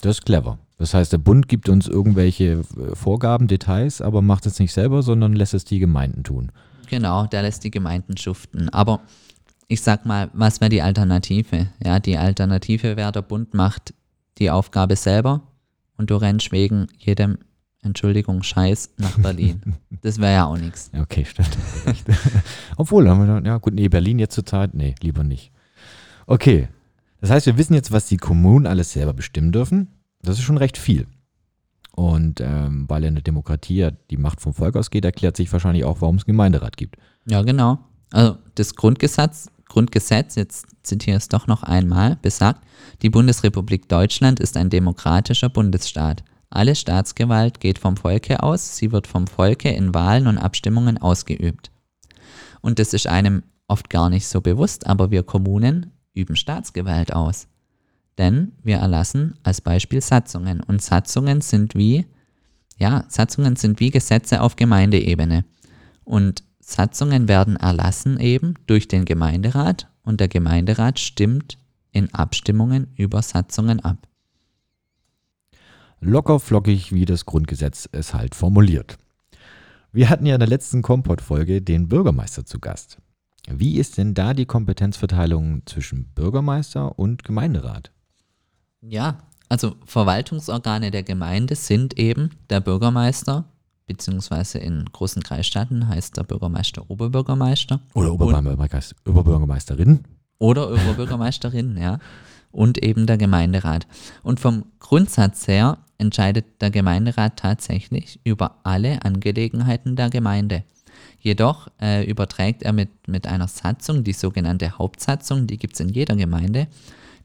Das 0.00 0.18
ist 0.18 0.24
clever. 0.24 0.58
Das 0.78 0.94
heißt, 0.94 1.12
der 1.12 1.18
Bund 1.18 1.48
gibt 1.48 1.68
uns 1.68 1.88
irgendwelche 1.88 2.62
äh, 2.76 2.94
Vorgaben, 2.94 3.48
Details, 3.48 4.00
aber 4.00 4.22
macht 4.22 4.46
es 4.46 4.58
nicht 4.58 4.72
selber, 4.72 5.02
sondern 5.02 5.34
lässt 5.34 5.54
es 5.54 5.64
die 5.64 5.78
Gemeinden 5.78 6.24
tun. 6.24 6.52
Genau, 6.88 7.26
der 7.26 7.42
lässt 7.42 7.64
die 7.64 7.70
Gemeinden 7.70 8.16
schuften. 8.16 8.68
Aber 8.70 9.00
ich 9.68 9.82
sag 9.82 10.06
mal, 10.06 10.30
was 10.32 10.60
wäre 10.60 10.70
die 10.70 10.82
Alternative? 10.82 11.68
Ja, 11.84 12.00
die 12.00 12.16
Alternative 12.16 12.96
wäre, 12.96 13.12
der 13.12 13.22
Bund 13.22 13.54
macht 13.54 13.94
die 14.38 14.50
Aufgabe 14.50 14.96
selber 14.96 15.42
und 15.96 16.10
du 16.10 16.16
rennst 16.16 16.50
wegen 16.50 16.86
jedem, 16.98 17.38
Entschuldigung, 17.82 18.42
Scheiß 18.42 18.94
nach 18.96 19.18
Berlin. 19.18 19.60
das 20.02 20.18
wäre 20.18 20.32
ja 20.32 20.46
auch 20.46 20.56
nichts. 20.56 20.90
Okay, 20.98 21.24
stimmt. 21.24 21.56
Obwohl, 22.76 23.08
haben 23.08 23.20
wir 23.20 23.26
dann, 23.26 23.44
ja 23.44 23.58
gut, 23.58 23.74
nee, 23.74 23.88
Berlin 23.88 24.18
jetzt 24.18 24.34
zur 24.34 24.46
Zeit, 24.46 24.74
nee, 24.74 24.94
lieber 25.02 25.24
nicht. 25.24 25.52
Okay, 26.26 26.68
das 27.20 27.30
heißt, 27.30 27.46
wir 27.46 27.58
wissen 27.58 27.74
jetzt, 27.74 27.92
was 27.92 28.06
die 28.06 28.16
Kommunen 28.16 28.66
alles 28.66 28.92
selber 28.92 29.12
bestimmen 29.12 29.52
dürfen. 29.52 29.88
Das 30.22 30.38
ist 30.38 30.44
schon 30.44 30.58
recht 30.58 30.78
viel. 30.78 31.06
Und 31.92 32.40
ähm, 32.40 32.86
weil 32.88 33.04
in 33.04 33.14
der 33.14 33.22
Demokratie 33.22 33.76
ja 33.76 33.90
die 33.90 34.16
Macht 34.16 34.40
vom 34.40 34.54
Volk 34.54 34.76
ausgeht, 34.76 35.04
erklärt 35.04 35.36
sich 35.36 35.52
wahrscheinlich 35.52 35.84
auch, 35.84 36.00
warum 36.00 36.16
es 36.16 36.22
einen 36.22 36.34
Gemeinderat 36.34 36.76
gibt. 36.76 36.96
Ja, 37.26 37.42
genau. 37.42 37.78
Also 38.12 38.38
das 38.54 38.74
Grundgesetz, 38.74 39.48
Grundgesetz, 39.68 40.34
jetzt 40.34 40.66
zitiere 40.82 41.16
ich 41.16 41.24
es 41.24 41.28
doch 41.28 41.46
noch 41.46 41.62
einmal, 41.62 42.16
besagt, 42.22 42.62
die 43.02 43.10
Bundesrepublik 43.10 43.88
Deutschland 43.88 44.40
ist 44.40 44.56
ein 44.56 44.70
demokratischer 44.70 45.48
Bundesstaat. 45.48 46.24
Alle 46.48 46.74
Staatsgewalt 46.74 47.60
geht 47.60 47.78
vom 47.78 47.96
Volke 47.96 48.42
aus, 48.42 48.76
sie 48.76 48.90
wird 48.90 49.06
vom 49.06 49.26
Volke 49.26 49.70
in 49.70 49.94
Wahlen 49.94 50.26
und 50.26 50.38
Abstimmungen 50.38 50.98
ausgeübt. 50.98 51.70
Und 52.60 52.78
das 52.78 52.92
ist 52.92 53.06
einem 53.06 53.44
oft 53.68 53.88
gar 53.88 54.10
nicht 54.10 54.26
so 54.26 54.40
bewusst, 54.40 54.86
aber 54.86 55.10
wir 55.10 55.22
Kommunen 55.22 55.92
üben 56.14 56.36
Staatsgewalt 56.36 57.12
aus. 57.12 57.48
Denn 58.18 58.52
wir 58.62 58.76
erlassen 58.76 59.34
als 59.42 59.60
Beispiel 59.60 60.00
Satzungen. 60.00 60.60
Und 60.60 60.82
Satzungen 60.82 61.40
sind 61.40 61.74
wie, 61.74 62.06
ja, 62.78 63.04
Satzungen 63.08 63.56
sind 63.56 63.80
wie 63.80 63.90
Gesetze 63.90 64.42
auf 64.42 64.56
Gemeindeebene. 64.56 65.44
Und 66.04 66.44
Satzungen 66.60 67.28
werden 67.28 67.56
erlassen 67.56 68.20
eben 68.20 68.54
durch 68.66 68.88
den 68.88 69.04
Gemeinderat 69.04 69.88
und 70.02 70.20
der 70.20 70.28
Gemeinderat 70.28 70.98
stimmt 70.98 71.58
in 71.92 72.12
Abstimmungen 72.14 72.88
über 72.96 73.22
Satzungen 73.22 73.80
ab. 73.80 74.06
Locker 76.00 76.40
flockig, 76.40 76.92
wie 76.92 77.04
das 77.04 77.26
Grundgesetz 77.26 77.88
es 77.92 78.14
halt 78.14 78.34
formuliert. 78.34 78.98
Wir 79.92 80.08
hatten 80.08 80.24
ja 80.24 80.34
in 80.34 80.40
der 80.40 80.48
letzten 80.48 80.82
Kompott-Folge 80.82 81.60
den 81.60 81.88
Bürgermeister 81.88 82.46
zu 82.46 82.58
Gast. 82.58 82.98
Wie 83.48 83.78
ist 83.78 83.98
denn 83.98 84.14
da 84.14 84.34
die 84.34 84.46
Kompetenzverteilung 84.46 85.62
zwischen 85.66 86.04
Bürgermeister 86.14 86.98
und 86.98 87.24
Gemeinderat? 87.24 87.90
Ja, 88.82 89.18
also 89.48 89.74
Verwaltungsorgane 89.84 90.90
der 90.90 91.02
Gemeinde 91.02 91.56
sind 91.56 91.98
eben 91.98 92.30
der 92.50 92.60
Bürgermeister, 92.60 93.44
beziehungsweise 93.86 94.58
in 94.58 94.84
großen 94.92 95.22
Kreisstaaten 95.22 95.88
heißt 95.88 96.16
der 96.16 96.22
Bürgermeister 96.22 96.88
Oberbürgermeister. 96.88 97.80
Oder 97.94 98.12
Oberbürgermeister, 98.12 98.96
Oberbürgermeisterin? 99.06 100.04
Oder 100.38 100.70
Oberbürgermeisterin, 100.72 101.76
ja. 101.80 101.98
Und 102.52 102.78
eben 102.82 103.06
der 103.06 103.18
Gemeinderat. 103.18 103.86
Und 104.22 104.40
vom 104.40 104.64
Grundsatz 104.78 105.46
her 105.46 105.78
entscheidet 105.98 106.60
der 106.60 106.70
Gemeinderat 106.70 107.36
tatsächlich 107.36 108.20
über 108.24 108.56
alle 108.64 109.04
Angelegenheiten 109.04 109.94
der 109.94 110.10
Gemeinde. 110.10 110.64
Jedoch 111.20 111.68
äh, 111.80 112.04
überträgt 112.08 112.62
er 112.62 112.72
mit, 112.72 113.06
mit 113.06 113.26
einer 113.26 113.46
Satzung, 113.46 114.04
die 114.04 114.12
sogenannte 114.12 114.78
Hauptsatzung, 114.78 115.46
die 115.46 115.58
gibt 115.58 115.74
es 115.74 115.80
in 115.80 115.90
jeder 115.90 116.16
Gemeinde, 116.16 116.66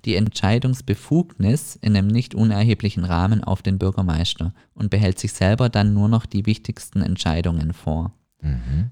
die 0.03 0.15
Entscheidungsbefugnis 0.15 1.77
in 1.81 1.95
einem 1.95 2.07
nicht 2.07 2.35
unerheblichen 2.35 3.05
Rahmen 3.05 3.43
auf 3.43 3.61
den 3.61 3.79
Bürgermeister 3.79 4.53
und 4.75 4.89
behält 4.89 5.17
sich 5.17 5.33
selber 5.33 5.69
dann 5.69 5.93
nur 5.93 6.09
noch 6.09 6.25
die 6.25 6.45
wichtigsten 6.45 7.01
Entscheidungen 7.01 7.73
vor. 7.73 8.11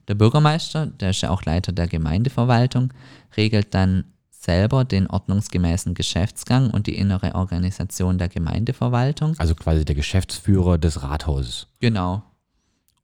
Der 0.08 0.16
Bürgermeister, 0.16 0.88
der 0.88 1.12
ist 1.12 1.22
ja 1.22 1.30
auch 1.30 1.44
Leiter 1.44 1.72
der 1.72 1.88
Gemeindeverwaltung, 1.88 2.92
regelt 3.38 3.74
dann 3.76 4.06
selber 4.32 4.84
den 4.84 5.08
ordnungsgemäßen 5.08 5.94
Geschäftsgang 5.94 6.72
und 6.72 6.88
die 6.88 6.98
innere 6.98 7.36
Organisation 7.36 8.18
der 8.18 8.30
Gemeindeverwaltung. 8.30 9.36
Also 9.38 9.56
quasi 9.56 9.86
der 9.86 9.96
Geschäftsführer 9.96 10.78
des 10.78 11.04
Rathauses. 11.04 11.68
Genau. 11.80 12.24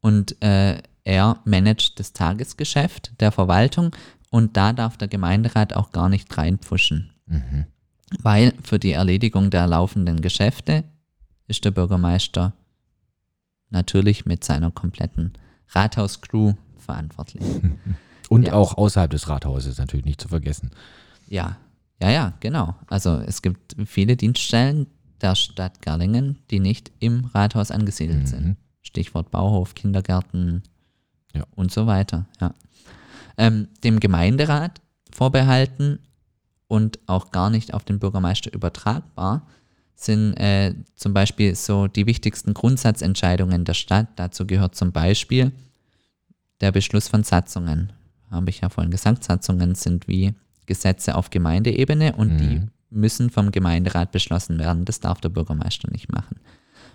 Und 0.01 0.41
äh, 0.41 0.81
er 1.03 1.39
managt 1.45 1.99
das 1.99 2.13
Tagesgeschäft 2.13 3.13
der 3.19 3.31
Verwaltung 3.31 3.95
und 4.29 4.57
da 4.57 4.73
darf 4.73 4.97
der 4.97 5.07
Gemeinderat 5.07 5.73
auch 5.75 5.91
gar 5.91 6.09
nicht 6.09 6.35
reinpfuschen. 6.37 7.11
Weil 8.21 8.53
für 8.63 8.79
die 8.79 8.91
Erledigung 8.91 9.49
der 9.49 9.67
laufenden 9.67 10.21
Geschäfte 10.21 10.83
ist 11.47 11.63
der 11.65 11.71
Bürgermeister 11.71 12.53
natürlich 13.69 14.25
mit 14.25 14.43
seiner 14.43 14.71
kompletten 14.71 15.33
Rathauscrew 15.69 16.53
verantwortlich. 16.77 17.43
Und 18.29 18.47
Ja. 18.47 18.53
auch 18.53 18.77
außerhalb 18.77 19.09
des 19.09 19.27
Rathauses 19.27 19.77
natürlich 19.79 20.05
nicht 20.05 20.21
zu 20.21 20.27
vergessen. 20.27 20.69
Ja, 21.27 21.57
ja, 22.01 22.11
ja, 22.11 22.33
genau. 22.39 22.75
Also 22.87 23.15
es 23.25 23.41
gibt 23.41 23.75
viele 23.85 24.15
Dienststellen 24.15 24.85
der 25.21 25.33
Stadt 25.35 25.81
Gerlingen, 25.81 26.37
die 26.51 26.59
nicht 26.59 26.91
im 26.99 27.25
Rathaus 27.25 27.71
angesiedelt 27.71 28.27
sind. 28.27 28.57
Stichwort 28.81 29.31
Bauhof, 29.31 29.73
Kindergärten 29.75 30.61
Ja. 31.39 31.45
und 31.55 31.71
so 31.71 31.87
weiter. 31.87 32.25
Ja. 32.39 32.53
Ähm, 33.37 33.67
dem 33.83 33.99
Gemeinderat 33.99 34.81
vorbehalten 35.11 35.99
und 36.67 36.99
auch 37.07 37.31
gar 37.31 37.49
nicht 37.49 37.73
auf 37.73 37.83
den 37.83 37.99
Bürgermeister 37.99 38.53
übertragbar 38.53 39.47
sind 39.95 40.35
äh, 40.35 40.75
zum 40.95 41.13
Beispiel 41.13 41.55
so 41.55 41.87
die 41.87 42.05
wichtigsten 42.05 42.53
Grundsatzentscheidungen 42.53 43.65
der 43.65 43.73
Stadt. 43.73 44.07
Dazu 44.15 44.47
gehört 44.47 44.75
zum 44.75 44.93
Beispiel 44.93 45.51
der 46.61 46.71
Beschluss 46.71 47.09
von 47.09 47.23
Satzungen. 47.23 47.91
Habe 48.31 48.49
ich 48.49 48.61
ja 48.61 48.69
vorhin 48.69 48.91
gesagt, 48.91 49.23
Satzungen 49.23 49.75
sind 49.75 50.07
wie 50.07 50.33
Gesetze 50.67 51.15
auf 51.15 51.31
Gemeindeebene 51.31 52.15
und 52.15 52.37
die 52.37 52.61
müssen 52.89 53.29
vom 53.29 53.51
Gemeinderat 53.51 54.11
beschlossen 54.11 54.59
werden. 54.59 54.85
Das 54.85 54.99
darf 54.99 55.19
der 55.19 55.29
Bürgermeister 55.29 55.89
nicht 55.91 56.11
machen. 56.11 56.39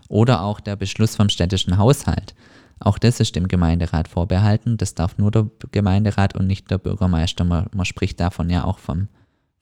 Oder 0.09 0.43
auch 0.43 0.61
der 0.61 0.77
Beschluss 0.77 1.17
vom 1.17 1.29
städtischen 1.29 1.77
Haushalt. 1.77 2.35
Auch 2.81 2.99
das 2.99 3.21
ist 3.21 3.37
dem 3.37 3.49
Gemeinderat 3.49 4.09
vorbehalten. 4.09 4.77
Das 4.77 4.95
darf 4.95 5.19
nur 5.19 5.31
der 5.31 5.49
Gemeinderat 5.71 6.35
und 6.35 6.47
nicht 6.47 6.71
der 6.71 6.79
Bürgermeister. 6.79 7.45
Man, 7.45 7.67
man 7.75 7.87
spricht 7.87 8.21
davon 8.21 8.51
ja 8.51 8.65
auch 8.65 8.79
vom, 8.79 9.09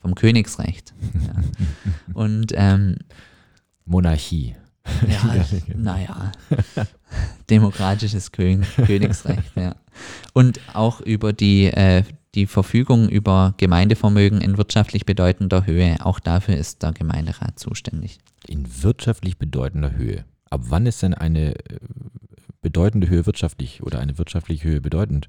vom 0.01 0.15
Königsrecht. 0.15 0.95
Ja. 1.15 2.15
Und 2.15 2.53
ähm, 2.55 2.97
Monarchie. 3.85 4.57
ja, 5.07 5.45
naja, 5.77 6.33
demokratisches 7.49 8.33
Kön 8.33 8.63
Königsrecht, 8.85 9.55
ja. 9.55 9.77
Und 10.33 10.61
auch 10.75 11.01
über 11.01 11.33
die, 11.33 11.67
äh, 11.67 12.03
die 12.35 12.47
Verfügung 12.47 13.09
über 13.09 13.55
Gemeindevermögen 13.59 14.41
in 14.41 14.57
wirtschaftlich 14.57 15.07
bedeutender 15.07 15.67
Höhe. 15.67 15.97
Auch 16.05 16.19
dafür 16.19 16.57
ist 16.57 16.83
der 16.83 16.93
Gemeinderat 16.93 17.59
zuständig. 17.59 18.19
In 18.47 18.67
wirtschaftlich 18.83 19.39
bedeutender 19.39 19.93
Höhe. 19.93 20.25
Ab 20.51 20.63
wann 20.65 20.87
ist 20.87 21.03
denn 21.03 21.15
eine 21.15 21.55
äh, 21.55 21.79
bedeutende 22.63 23.09
Höhe 23.09 23.27
wirtschaftlich 23.27 23.83
oder 23.83 23.99
eine 23.99 24.17
wirtschaftliche 24.19 24.69
Höhe 24.69 24.81
bedeutend? 24.81 25.29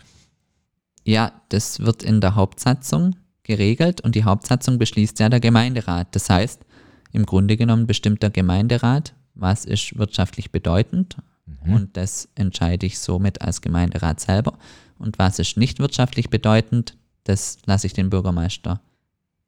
Ja, 1.03 1.41
das 1.49 1.81
wird 1.81 2.03
in 2.03 2.21
der 2.21 2.35
Hauptsatzung 2.35 3.15
geregelt 3.43 4.01
und 4.01 4.15
die 4.15 4.23
Hauptsatzung 4.23 4.77
beschließt 4.77 5.19
ja 5.19 5.27
der 5.27 5.41
Gemeinderat. 5.41 6.15
Das 6.15 6.29
heißt, 6.29 6.65
im 7.11 7.25
Grunde 7.25 7.57
genommen 7.57 7.87
bestimmt 7.87 8.23
der 8.23 8.29
Gemeinderat, 8.29 9.13
was 9.33 9.65
ist 9.65 9.97
wirtschaftlich 9.97 10.51
bedeutend 10.51 11.17
und 11.65 11.97
das 11.97 12.29
entscheide 12.35 12.85
ich 12.85 12.99
somit 12.99 13.41
als 13.41 13.61
Gemeinderat 13.61 14.19
selber. 14.19 14.57
Und 14.97 15.19
was 15.19 15.39
ist 15.39 15.57
nicht 15.57 15.79
wirtschaftlich 15.79 16.29
bedeutend, 16.29 16.97
das 17.23 17.57
lasse 17.65 17.87
ich 17.87 17.93
den 17.93 18.09
Bürgermeister 18.09 18.81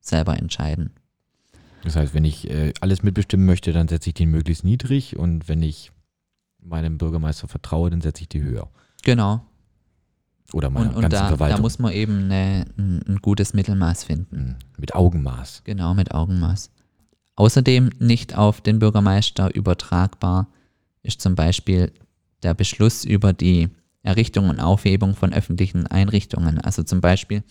selber 0.01 0.37
entscheiden. 0.37 0.91
Das 1.83 1.95
heißt, 1.95 2.13
wenn 2.13 2.25
ich 2.25 2.49
äh, 2.49 2.73
alles 2.81 3.03
mitbestimmen 3.03 3.45
möchte, 3.45 3.71
dann 3.71 3.87
setze 3.87 4.09
ich 4.09 4.15
den 4.15 4.31
möglichst 4.31 4.63
niedrig 4.63 5.17
und 5.17 5.47
wenn 5.47 5.61
ich 5.61 5.91
meinem 6.65 6.97
Bürgermeister 6.97 7.47
vertraue, 7.47 7.89
dann 7.89 8.01
setze 8.01 8.23
ich 8.23 8.29
die 8.29 8.41
höher. 8.41 8.69
Genau. 9.03 9.45
Oder 10.53 10.69
meiner 10.69 10.89
Und, 10.89 10.95
und 10.95 11.01
ganzen 11.03 11.15
da, 11.15 11.21
da 11.21 11.27
Verwaltung. 11.29 11.61
muss 11.61 11.79
man 11.79 11.91
eben 11.91 12.25
eine, 12.25 12.65
ein, 12.77 13.19
gutes 13.21 13.53
Mittelmaß 13.53 14.03
finden. 14.03 14.37
Hm, 14.37 14.55
Mit 14.77 14.95
Augenmaß. 14.95 15.61
Genau, 15.63 15.93
mit 15.93 16.13
Augenmaß. 16.13 16.71
Außerdem 17.35 17.89
nicht 17.99 18.37
auf 18.37 18.61
den 18.61 18.79
Bürgermeister 18.79 19.53
übertragbar 19.53 20.47
ist 21.03 21.21
zum 21.21 21.35
Beispiel 21.35 21.91
der 22.43 22.53
Beschluss 22.53 23.03
über 23.03 23.33
die 23.33 23.69
Errichtung 24.03 24.49
und 24.49 24.59
Aufhebung 24.59 25.15
von 25.15 25.33
öffentlichen 25.33 25.87
Einrichtungen. 25.87 26.61
Also 26.61 26.83
zum 26.83 27.01
Beispiel, 27.01 27.43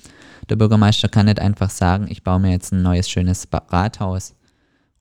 der 0.49 0.57
Bürgermeister 0.57 1.09
kann 1.09 1.27
nicht 1.27 1.41
einfach 1.41 1.71
sagen, 1.71 2.07
ich 2.09 2.23
baue 2.23 2.39
mir 2.39 2.53
jetzt 2.53 2.73
ein 2.73 2.83
neues 2.83 3.11
schönes 3.11 3.49
Rathaus 3.53 4.35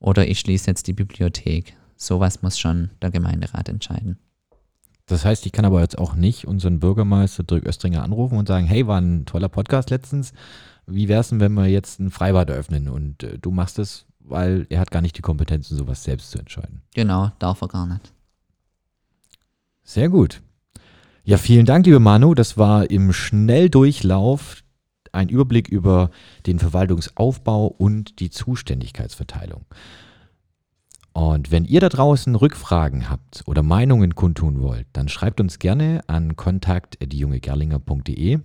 oder 0.00 0.26
ich 0.26 0.40
schließe 0.40 0.68
jetzt 0.68 0.86
die 0.88 0.92
Bibliothek. 0.92 1.76
Sowas 1.96 2.42
muss 2.42 2.58
schon 2.58 2.90
der 3.02 3.10
Gemeinderat 3.10 3.68
entscheiden. 3.68 4.18
Das 5.06 5.24
heißt, 5.24 5.44
ich 5.44 5.52
kann 5.52 5.64
aber 5.64 5.80
jetzt 5.82 5.98
auch 5.98 6.14
nicht 6.14 6.46
unseren 6.46 6.80
Bürgermeister 6.80 7.42
Dirk 7.42 7.66
Östringer 7.66 8.02
anrufen 8.02 8.38
und 8.38 8.48
sagen, 8.48 8.66
hey, 8.66 8.86
war 8.86 9.00
ein 9.00 9.26
toller 9.26 9.50
Podcast 9.50 9.90
letztens. 9.90 10.32
Wie 10.86 11.08
wär's 11.08 11.28
denn, 11.28 11.40
wenn 11.40 11.52
wir 11.54 11.66
jetzt 11.66 12.00
ein 12.00 12.10
Freibad 12.10 12.48
eröffnen 12.48 12.88
und 12.88 13.22
äh, 13.22 13.38
du 13.38 13.50
machst 13.50 13.78
es, 13.78 14.06
weil 14.20 14.66
er 14.70 14.80
hat 14.80 14.90
gar 14.90 15.02
nicht 15.02 15.16
die 15.18 15.22
Kompetenzen, 15.22 15.76
sowas 15.76 16.04
selbst 16.04 16.30
zu 16.30 16.38
entscheiden. 16.38 16.82
Genau, 16.94 17.32
darf 17.38 17.60
er 17.60 17.68
gar 17.68 17.86
nicht. 17.86 18.12
Sehr 19.82 20.08
gut. 20.08 20.40
Ja, 21.24 21.36
vielen 21.36 21.66
Dank, 21.66 21.86
liebe 21.86 22.00
Manu. 22.00 22.34
Das 22.34 22.56
war 22.56 22.90
im 22.90 23.12
Schnelldurchlauf 23.12 24.62
ein 25.12 25.28
Überblick 25.28 25.68
über 25.68 26.10
den 26.46 26.58
Verwaltungsaufbau 26.58 27.66
und 27.66 28.20
die 28.20 28.30
Zuständigkeitsverteilung. 28.30 29.64
Und 31.14 31.50
wenn 31.52 31.64
ihr 31.64 31.78
da 31.78 31.88
draußen 31.88 32.34
Rückfragen 32.34 33.08
habt 33.08 33.44
oder 33.46 33.62
Meinungen 33.62 34.16
kundtun 34.16 34.60
wollt, 34.60 34.88
dann 34.92 35.08
schreibt 35.08 35.40
uns 35.40 35.60
gerne 35.60 36.00
an 36.08 36.34
kontakt.dejungegerlinger.de. 36.34 38.40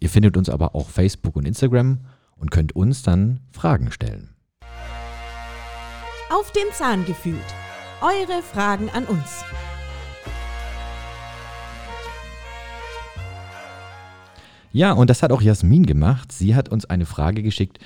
Ihr 0.00 0.10
findet 0.10 0.36
uns 0.36 0.50
aber 0.50 0.74
auch 0.74 0.90
Facebook 0.90 1.34
und 1.34 1.46
Instagram 1.46 2.00
und 2.36 2.50
könnt 2.50 2.76
uns 2.76 3.02
dann 3.02 3.40
Fragen 3.52 3.90
stellen. 3.90 4.34
Auf 6.30 6.52
den 6.52 6.70
Zahn 6.74 7.06
gefühlt. 7.06 7.40
Eure 8.02 8.42
Fragen 8.42 8.90
an 8.90 9.04
uns. 9.04 9.42
Ja, 14.72 14.92
und 14.92 15.08
das 15.08 15.22
hat 15.22 15.32
auch 15.32 15.40
Jasmin 15.40 15.86
gemacht. 15.86 16.32
Sie 16.32 16.54
hat 16.54 16.68
uns 16.68 16.84
eine 16.84 17.06
Frage 17.06 17.42
geschickt. 17.42 17.78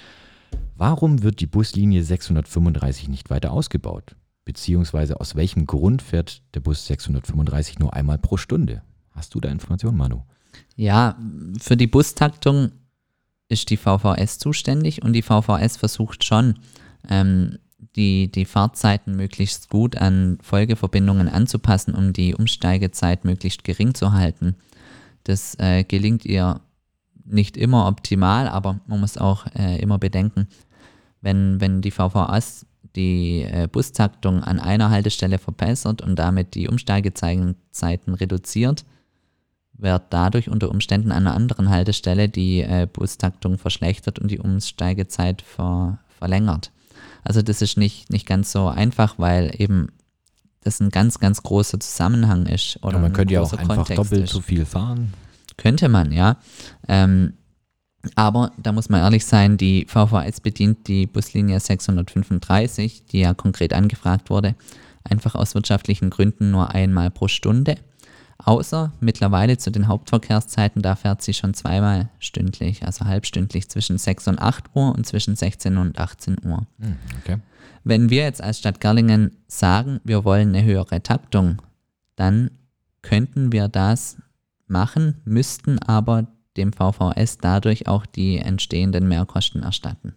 Warum 0.79 1.25
wird 1.25 1.41
die 1.41 1.47
Buslinie 1.47 2.05
635 2.05 3.09
nicht 3.09 3.31
weiter 3.31 3.51
ausgebaut? 3.51 4.15
Beziehungsweise 4.45 5.21
aus 5.21 5.35
welchem 5.35 5.67
Grund 5.67 6.03
fährt 6.03 6.41
der 6.55 6.61
Bus 6.61 6.87
635 6.87 7.81
nur 7.81 7.95
einmal 7.95 8.17
pro 8.17 8.37
Stunde? 8.37 8.83
Hast 9.11 9.35
du 9.35 9.41
da 9.41 9.49
Informationen, 9.49 9.97
Manu? 9.97 10.23
Ja, 10.77 11.19
für 11.59 11.77
die 11.77 11.89
Bustaktung 11.89 12.71
ist 13.49 13.71
die 13.71 13.77
VVS 13.77 14.39
zuständig 14.39 15.03
und 15.03 15.15
die 15.15 15.23
VVS 15.23 15.77
versucht 15.77 16.25
schon, 16.25 16.61
ähm, 17.09 17.59
die, 17.97 18.31
die 18.31 18.45
Fahrzeiten 18.45 19.17
möglichst 19.17 19.71
gut 19.71 19.97
an 19.97 20.39
Folgeverbindungen 20.43 21.29
anzupassen, 21.29 21.93
um 21.93 22.13
die 22.13 22.37
Umsteigezeit 22.37 23.25
möglichst 23.25 23.65
gering 23.65 23.95
zu 23.95 24.13
halten. 24.13 24.55
Das 25.25 25.57
äh, 25.59 25.83
gelingt 25.83 26.25
ihr 26.25 26.61
nicht 27.25 27.57
immer 27.57 27.89
optimal, 27.89 28.49
aber 28.49 28.81
man 28.87 29.01
muss 29.01 29.19
auch 29.19 29.47
äh, 29.55 29.81
immer 29.81 29.99
bedenken, 29.99 30.47
wenn, 31.21 31.61
wenn 31.61 31.81
die 31.81 31.91
VVS 31.91 32.67
die 32.97 33.43
äh, 33.43 33.69
Bustaktung 33.71 34.43
an 34.43 34.59
einer 34.59 34.91
Haltestelle 34.91 35.39
verbessert 35.39 36.03
und 36.03 36.17
damit 36.17 36.55
die 36.55 36.69
Umsteigezeiten 36.69 37.55
reduziert, 38.15 38.85
wird 39.75 40.03
dadurch 40.11 40.49
unter 40.49 40.71
Umständen 40.71 41.13
an 41.13 41.27
einer 41.27 41.37
anderen 41.37 41.71
Haltestelle 41.71 42.29
die 42.29 42.61
äh, 42.61 42.89
Bustaktung 42.93 43.59
verschlechtert 43.59 44.19
und 44.19 44.31
die 44.31 44.41
Umsteigezeit 44.41 45.43
ver 45.43 45.99
verlängert. 46.19 46.73
Also 47.23 47.43
das 47.43 47.63
ist 47.63 47.77
nicht, 47.77 48.11
nicht 48.11 48.27
ganz 48.27 48.51
so 48.51 48.67
einfach, 48.67 49.19
weil 49.19 49.55
eben 49.57 49.89
das 50.63 50.81
ein 50.81 50.91
ganz, 50.91 51.21
ganz 51.21 51.43
großer 51.43 51.79
Zusammenhang 51.79 52.47
ist. 52.47 52.83
Oder 52.83 52.95
ja, 52.97 53.03
man 53.03 53.13
könnte 53.13 53.35
ja 53.35 53.41
auch 53.41 53.53
einfach 53.53 53.77
Kontext 53.77 53.99
doppelt 53.99 54.25
ist. 54.25 54.33
so 54.33 54.41
viel 54.41 54.65
fahren. 54.65 55.15
Könnte 55.57 55.89
man, 55.89 56.11
ja. 56.11 56.39
Ähm, 56.89 57.35
aber 58.15 58.53
da 58.57 58.73
muss 58.73 58.89
man 58.89 59.01
ehrlich 59.01 59.27
sein, 59.27 59.57
die 59.57 59.87
VVS 59.89 60.41
bedient 60.41 60.87
die 60.87 61.07
Buslinie 61.07 61.59
635, 61.59 63.07
die 63.07 63.21
ja 63.21 63.35
konkret 63.35 63.73
angefragt 63.73 64.31
wurde, 64.31 64.55
einfach 65.05 65.35
aus 65.35 65.55
wirtschaftlichen 65.55 66.11
Gründen 66.11 66.51
nur 66.51 66.75
einmal 66.75 67.11
pro 67.11 67.29
Stunde. 67.29 67.77
Außer 68.39 68.93
mittlerweile 69.01 69.59
zu 69.59 69.73
den 69.73 69.89
Hauptverkehrszeiten, 69.89 70.81
da 70.81 70.95
fährt 70.95 71.23
sie 71.23 71.35
schon 71.35 71.55
zweimal 71.55 72.09
stündlich, 72.21 72.85
also 72.85 73.05
halbstündlich 73.05 73.69
zwischen 73.69 73.99
6 73.99 74.29
und 74.29 74.39
8 74.39 74.65
Uhr 74.75 74.95
und 74.95 75.05
zwischen 75.07 75.35
16 75.35 75.77
und 75.77 75.99
18 75.99 76.37
Uhr. 76.45 76.67
Hm, 76.79 76.97
okay. 77.21 77.39
Wenn 77.83 78.11
wir 78.11 78.23
jetzt 78.23 78.41
als 78.41 78.61
Stadt 78.61 78.81
Gerlingen 78.81 79.37
sagen, 79.49 80.01
wir 80.05 80.25
wollen 80.25 80.51
eine 80.51 80.63
höhere 80.63 81.03
Taktung, 81.03 81.61
dann 82.15 82.51
könnten 83.03 83.51
wir 83.51 83.67
das 83.67 84.19
machen, 84.69 85.17
müssten 85.25 85.81
aber 85.81 86.29
dem 86.59 86.73
VVS 86.73 87.39
dadurch 87.39 87.87
auch 87.87 88.05
die 88.05 88.37
entstehenden 88.39 89.09
Mehrkosten 89.09 89.63
erstatten. 89.63 90.15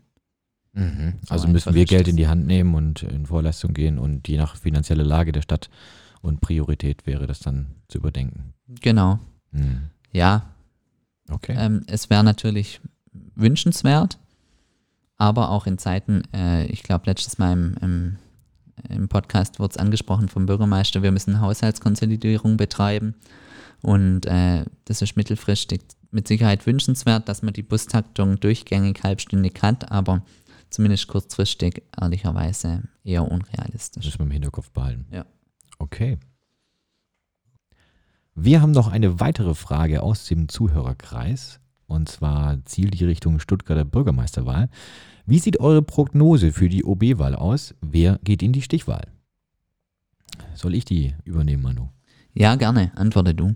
Mhm. 0.74 1.14
So 1.22 1.34
Also 1.34 1.44
einfach 1.46 1.54
müssen 1.54 1.74
wir 1.76 1.86
Geld 1.86 2.08
in 2.08 2.18
die 2.18 2.28
Hand 2.28 2.46
nehmen 2.46 2.76
und 2.76 3.04
in 3.04 3.26
Vorleistung 3.26 3.74
gehen 3.74 3.98
und 4.00 4.28
je 4.28 4.38
nach 4.38 4.56
finanzieller 4.56 5.04
Lage 5.04 5.32
der 5.32 5.42
Stadt 5.42 5.70
und 6.22 6.42
Priorität 6.42 7.06
wäre 7.08 7.28
das 7.28 7.40
dann 7.40 7.68
zu 7.88 7.98
überdenken. 8.00 8.54
Genau. 8.82 9.20
Hm. 9.52 9.90
Ja, 10.12 10.44
Okay. 11.30 11.56
ähm, 11.58 11.84
es 11.88 12.10
wäre 12.10 12.24
natürlich 12.24 12.82
wünschenswert, 13.36 14.18
aber 15.18 15.50
auch 15.50 15.68
in 15.68 15.78
Zeiten, 15.78 16.24
äh, 16.34 16.66
ich 16.66 16.84
glaube, 16.84 17.06
letztes 17.06 17.38
Mal 17.38 17.54
im, 17.54 17.76
im, 17.82 18.18
im 18.90 19.08
Podcast 19.10 19.60
wurde 19.60 19.72
es 19.72 19.78
angesprochen 19.78 20.28
vom 20.30 20.46
Bürgermeister, 20.46 21.04
wir 21.04 21.12
müssen 21.12 21.40
Haushaltskonsolidierung 21.42 22.58
betreiben 22.58 23.16
und 23.82 24.26
äh, 24.26 24.66
das 24.86 25.02
ist 25.02 25.16
mittelfristig 25.16 25.82
mit 26.12 26.28
Sicherheit 26.28 26.66
wünschenswert, 26.66 27.30
dass 27.30 27.42
man 27.42 27.54
die 27.54 27.64
Bustaktung 27.64 28.40
durchgängig 28.40 29.02
halbstündig 29.04 29.54
hat, 29.62 29.92
aber 29.92 30.24
zumindest 30.70 31.08
kurzfristig 31.08 31.84
ehrlicherweise 32.00 32.84
eher 33.04 33.24
Das 33.24 33.32
unrealistisch. 33.32 34.06
müssen 34.06 34.20
wir 34.20 34.26
im 34.26 34.32
Hinterkopf 34.32 34.72
behalten. 34.72 35.06
Ja. 35.12 35.26
Okay. 35.80 36.18
Wir 38.36 38.62
haben 38.62 38.72
noch 38.72 38.88
eine 38.88 39.20
weitere 39.20 39.56
Frage 39.56 40.04
aus 40.04 40.26
dem 40.26 40.48
Zuhörerkreis. 40.50 41.60
Und 41.88 42.08
zwar 42.08 42.64
zielt 42.66 42.98
die 42.98 43.04
Richtung 43.04 43.40
Stuttgarter 43.40 43.84
Bürgermeisterwahl. 43.84 44.70
Wie 45.26 45.40
sieht 45.40 45.60
eure 45.60 45.82
Prognose 45.82 46.54
für 46.54 46.70
die 46.70 46.86
OB-Wahl 46.86 47.36
aus? 47.36 47.76
Wer 47.82 48.20
geht 48.24 48.42
in 48.42 48.54
die 48.54 48.62
Stichwahl? 48.62 49.08
Soll 50.56 50.74
ich 50.74 50.86
die 50.86 51.14
übernehmen, 51.26 51.64
Manu? 51.64 51.90
Ja, 52.34 52.56
gerne, 52.56 52.92
antworte 52.96 53.36
du. 53.36 53.56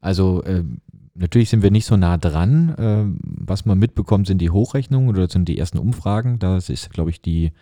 Also 0.00 0.44
ähm, 0.44 0.80
natürlich 1.14 1.50
sind 1.50 1.62
wir 1.62 1.70
nicht 1.70 1.86
so 1.86 1.96
nah 1.96 2.16
dran. 2.16 2.74
Ähm, 2.78 3.18
was 3.22 3.64
man 3.64 3.78
mitbekommt, 3.78 4.26
sind 4.26 4.38
die 4.38 4.50
Hochrechnungen 4.50 5.08
oder 5.08 5.28
sind 5.28 5.48
die 5.48 5.58
ersten 5.58 5.78
Umfragen. 5.78 6.38
Da 6.38 6.56
ist, 6.56 6.90
glaube 6.90 7.10
ich, 7.10 7.20
die, 7.22 7.52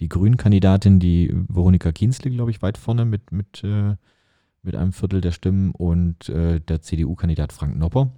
die 0.00 0.08
Grünen-Kandidatin, 0.08 1.00
die 1.00 1.34
Veronika 1.48 1.92
Kienzle, 1.92 2.30
glaube 2.30 2.50
ich, 2.50 2.62
weit 2.62 2.78
vorne 2.78 3.04
mit, 3.04 3.32
mit, 3.32 3.62
äh, 3.64 3.96
mit 4.62 4.76
einem 4.76 4.92
Viertel 4.92 5.20
der 5.20 5.32
Stimmen 5.32 5.72
und 5.72 6.28
äh, 6.28 6.60
der 6.60 6.82
CDU-Kandidat 6.82 7.52
Frank 7.52 7.76
Nopper. 7.76 8.12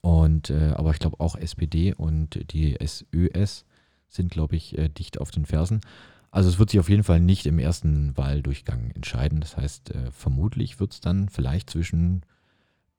Und 0.00 0.50
äh, 0.50 0.72
aber 0.76 0.92
ich 0.92 1.00
glaube 1.00 1.18
auch 1.18 1.36
SPD 1.36 1.92
und 1.92 2.52
die 2.52 2.76
SÖS 2.80 3.64
sind, 4.08 4.30
glaube 4.30 4.56
ich, 4.56 4.78
äh, 4.78 4.88
dicht 4.88 5.20
auf 5.20 5.30
den 5.30 5.44
Fersen. 5.44 5.80
Also 6.30 6.48
es 6.48 6.58
wird 6.58 6.70
sich 6.70 6.80
auf 6.80 6.88
jeden 6.88 7.04
Fall 7.04 7.20
nicht 7.20 7.46
im 7.46 7.58
ersten 7.58 8.16
Wahldurchgang 8.16 8.90
entscheiden. 8.90 9.40
Das 9.40 9.56
heißt, 9.56 9.94
äh, 9.94 10.10
vermutlich 10.10 10.78
wird 10.78 10.92
es 10.92 11.00
dann 11.00 11.28
vielleicht 11.28 11.70
zwischen 11.70 12.22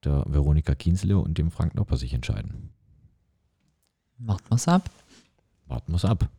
der 0.03 0.23
Veronika 0.27 0.75
Kienzle 0.75 1.17
und 1.17 1.37
dem 1.37 1.51
Frank 1.51 1.75
Nopper 1.75 1.97
sich 1.97 2.13
entscheiden. 2.13 2.69
Warten 4.17 4.49
wir's 4.49 4.67
ab. 4.67 4.89
Warten 5.67 5.91
wir 5.91 5.97
es 5.97 6.05
ab. 6.05 6.29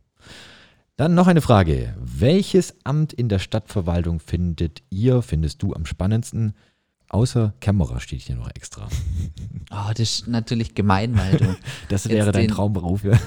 Dann 0.97 1.15
noch 1.15 1.27
eine 1.27 1.41
Frage. 1.41 1.95
Welches 1.99 2.75
Amt 2.83 3.13
in 3.13 3.29
der 3.29 3.39
Stadtverwaltung 3.39 4.19
findet 4.19 4.83
ihr, 4.89 5.21
findest 5.21 5.63
du 5.63 5.73
am 5.73 5.85
spannendsten? 5.85 6.53
Außer 7.13 7.53
Kämmerer 7.59 7.99
steht 7.99 8.21
hier 8.21 8.37
noch 8.37 8.49
extra. 8.55 8.87
Oh, 9.69 9.89
das 9.89 9.99
ist 9.99 10.27
natürlich 10.27 10.75
gemein, 10.75 11.17
weil 11.17 11.35
du 11.37 11.57
Das 11.89 12.07
wäre 12.07 12.31
dein 12.31 12.47
den- 12.47 12.51
Traumberuf. 12.55 13.03
Ja. 13.03 13.19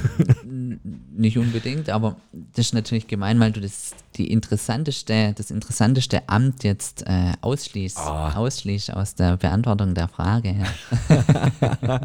Nicht 1.16 1.36
unbedingt, 1.36 1.90
aber 1.90 2.16
das 2.32 2.66
ist 2.66 2.72
natürlich 2.74 3.06
gemein, 3.08 3.38
weil 3.40 3.52
du 3.52 3.60
das 3.60 3.90
die 4.16 4.30
interessanteste, 4.30 5.34
das 5.36 5.50
interessanteste 5.50 6.26
Amt 6.30 6.64
jetzt 6.64 7.02
äh, 7.06 7.34
ausschließt, 7.42 7.98
Ah. 7.98 8.32
ausschließt 8.34 8.90
aus 8.94 9.16
der 9.16 9.36
Beantwortung 9.36 9.92
der 9.94 10.08
Frage. 10.08 10.56
Ja. 10.56 12.00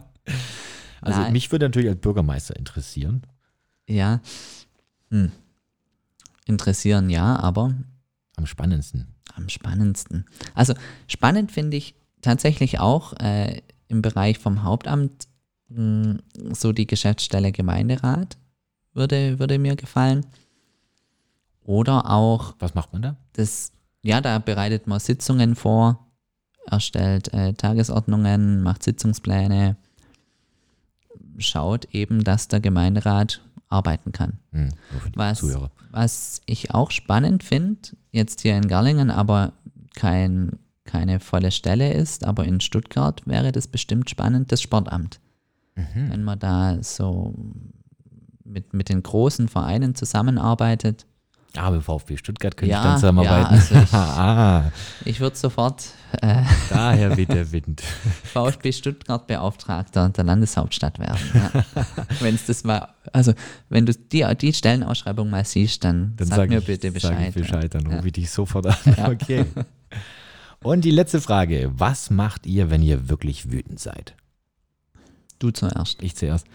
Also 1.01 1.21
Nein. 1.21 1.31
mich 1.31 1.49
würde 1.51 1.65
natürlich 1.65 1.89
als 1.89 2.01
Bürgermeister 2.01 2.55
interessieren. 2.57 3.23
ja. 3.87 4.19
Hm. 5.11 5.31
Interessieren 6.45 7.09
ja, 7.09 7.35
aber 7.39 7.73
Am 8.35 8.45
spannendsten. 8.45 9.07
Am 9.39 9.49
spannendsten. 9.49 10.25
Also 10.53 10.73
spannend 11.07 11.51
finde 11.51 11.77
ich 11.77 11.95
tatsächlich 12.21 12.79
auch 12.79 13.13
äh, 13.13 13.61
im 13.87 14.01
Bereich 14.01 14.37
vom 14.37 14.63
Hauptamt 14.63 15.27
mh, 15.69 16.19
so 16.53 16.71
die 16.73 16.87
Geschäftsstelle 16.87 17.51
Gemeinderat 17.51 18.37
würde, 18.93 19.39
würde 19.39 19.57
mir 19.57 19.75
gefallen. 19.75 20.25
Oder 21.63 22.09
auch 22.09 22.55
Was 22.59 22.75
macht 22.75 22.93
man 22.93 23.01
da? 23.01 23.15
das, 23.33 23.71
ja, 24.01 24.21
da 24.21 24.39
bereitet 24.39 24.87
man 24.87 24.99
Sitzungen 24.99 25.55
vor, 25.55 26.07
erstellt 26.65 27.33
äh, 27.33 27.53
Tagesordnungen, 27.53 28.61
macht 28.61 28.83
Sitzungspläne, 28.83 29.77
schaut 31.37 31.85
eben, 31.93 32.23
dass 32.23 32.47
der 32.47 32.59
Gemeinderat 32.59 33.41
arbeiten 33.69 34.11
kann. 34.11 34.39
Hm, 34.51 34.69
die 35.05 35.17
Was, 35.17 35.39
Zuhörer. 35.39 35.71
was 35.91 36.41
ich 36.45 36.71
auch 36.73 36.91
spannend 36.91 37.43
finde, 37.43 37.79
jetzt 38.11 38.41
hier 38.41 38.57
in 38.57 38.67
Gerlingen, 38.67 39.11
aber 39.11 39.53
kein, 39.95 40.59
keine 40.83 41.19
volle 41.19 41.51
Stelle 41.51 41.93
ist, 41.93 42.25
aber 42.25 42.45
in 42.45 42.59
Stuttgart 42.59 43.21
wäre 43.25 43.51
das 43.51 43.67
bestimmt 43.67 44.09
spannend, 44.09 44.51
das 44.51 44.61
Sportamt. 44.61 45.19
Mhm. 45.75 46.11
Wenn 46.11 46.23
man 46.23 46.39
da 46.39 46.81
so 46.81 47.33
mit, 48.43 48.73
mit 48.73 48.89
den 48.89 49.03
großen 49.03 49.47
Vereinen 49.47 49.95
zusammenarbeitet 49.95 51.05
Aber 51.57 51.81
VfB 51.81 52.15
Stuttgart 52.17 52.55
könnte 52.55 52.71
Ja, 52.71 52.79
ich 52.79 52.83
dann 52.85 52.95
zusammenarbeiten. 52.97 53.55
ja, 53.55 53.59
also 53.59 53.75
ich- 53.75 53.93
ah, 53.93 54.71
Ich 55.05 55.19
würde 55.19 55.35
sofort 55.35 55.83
äh, 56.21 56.43
daher 56.69 57.17
weht 57.17 57.29
der 57.29 57.51
Wind. 57.51 57.81
VfB 58.23 58.71
Stuttgart 58.71 59.25
Beauftragter 59.27 60.09
der 60.09 60.23
Landeshauptstadt 60.23 60.99
werden. 60.99 61.19
Ja. 61.33 61.63
wenn 62.19 62.35
es 62.35 62.45
das 62.45 62.63
mal, 62.63 62.89
also 63.13 63.33
wenn 63.69 63.85
du 63.87 63.93
die, 63.93 64.25
die 64.39 64.53
Stellenausschreibung 64.53 65.29
mal 65.29 65.43
siehst, 65.43 65.83
dann, 65.83 66.13
Dann 66.17 66.27
sag, 66.27 66.35
sag 66.37 66.49
mir 66.49 66.59
ich, 66.59 66.65
bitte 66.65 66.87
Sag 66.87 66.93
Bescheid. 66.93 67.29
ich 67.29 67.35
Bescheid, 67.35 67.73
dann 67.73 67.89
Ja. 67.89 67.95
rufe 67.97 68.07
ich 68.07 68.13
dich 68.13 68.29
sofort 68.29 68.67
an. 68.67 68.75
Okay. 69.11 69.45
Und 70.61 70.83
die 70.85 70.91
letzte 70.91 71.21
Frage. 71.21 71.71
Was 71.73 72.09
macht 72.09 72.45
ihr, 72.45 72.69
wenn 72.69 72.81
ihr 72.83 73.09
wirklich 73.09 73.51
wütend 73.51 73.79
seid? 73.79 74.13
Du 75.39 75.51
zuerst. 75.51 76.01
Ich 76.03 76.15
zuerst. 76.15 76.45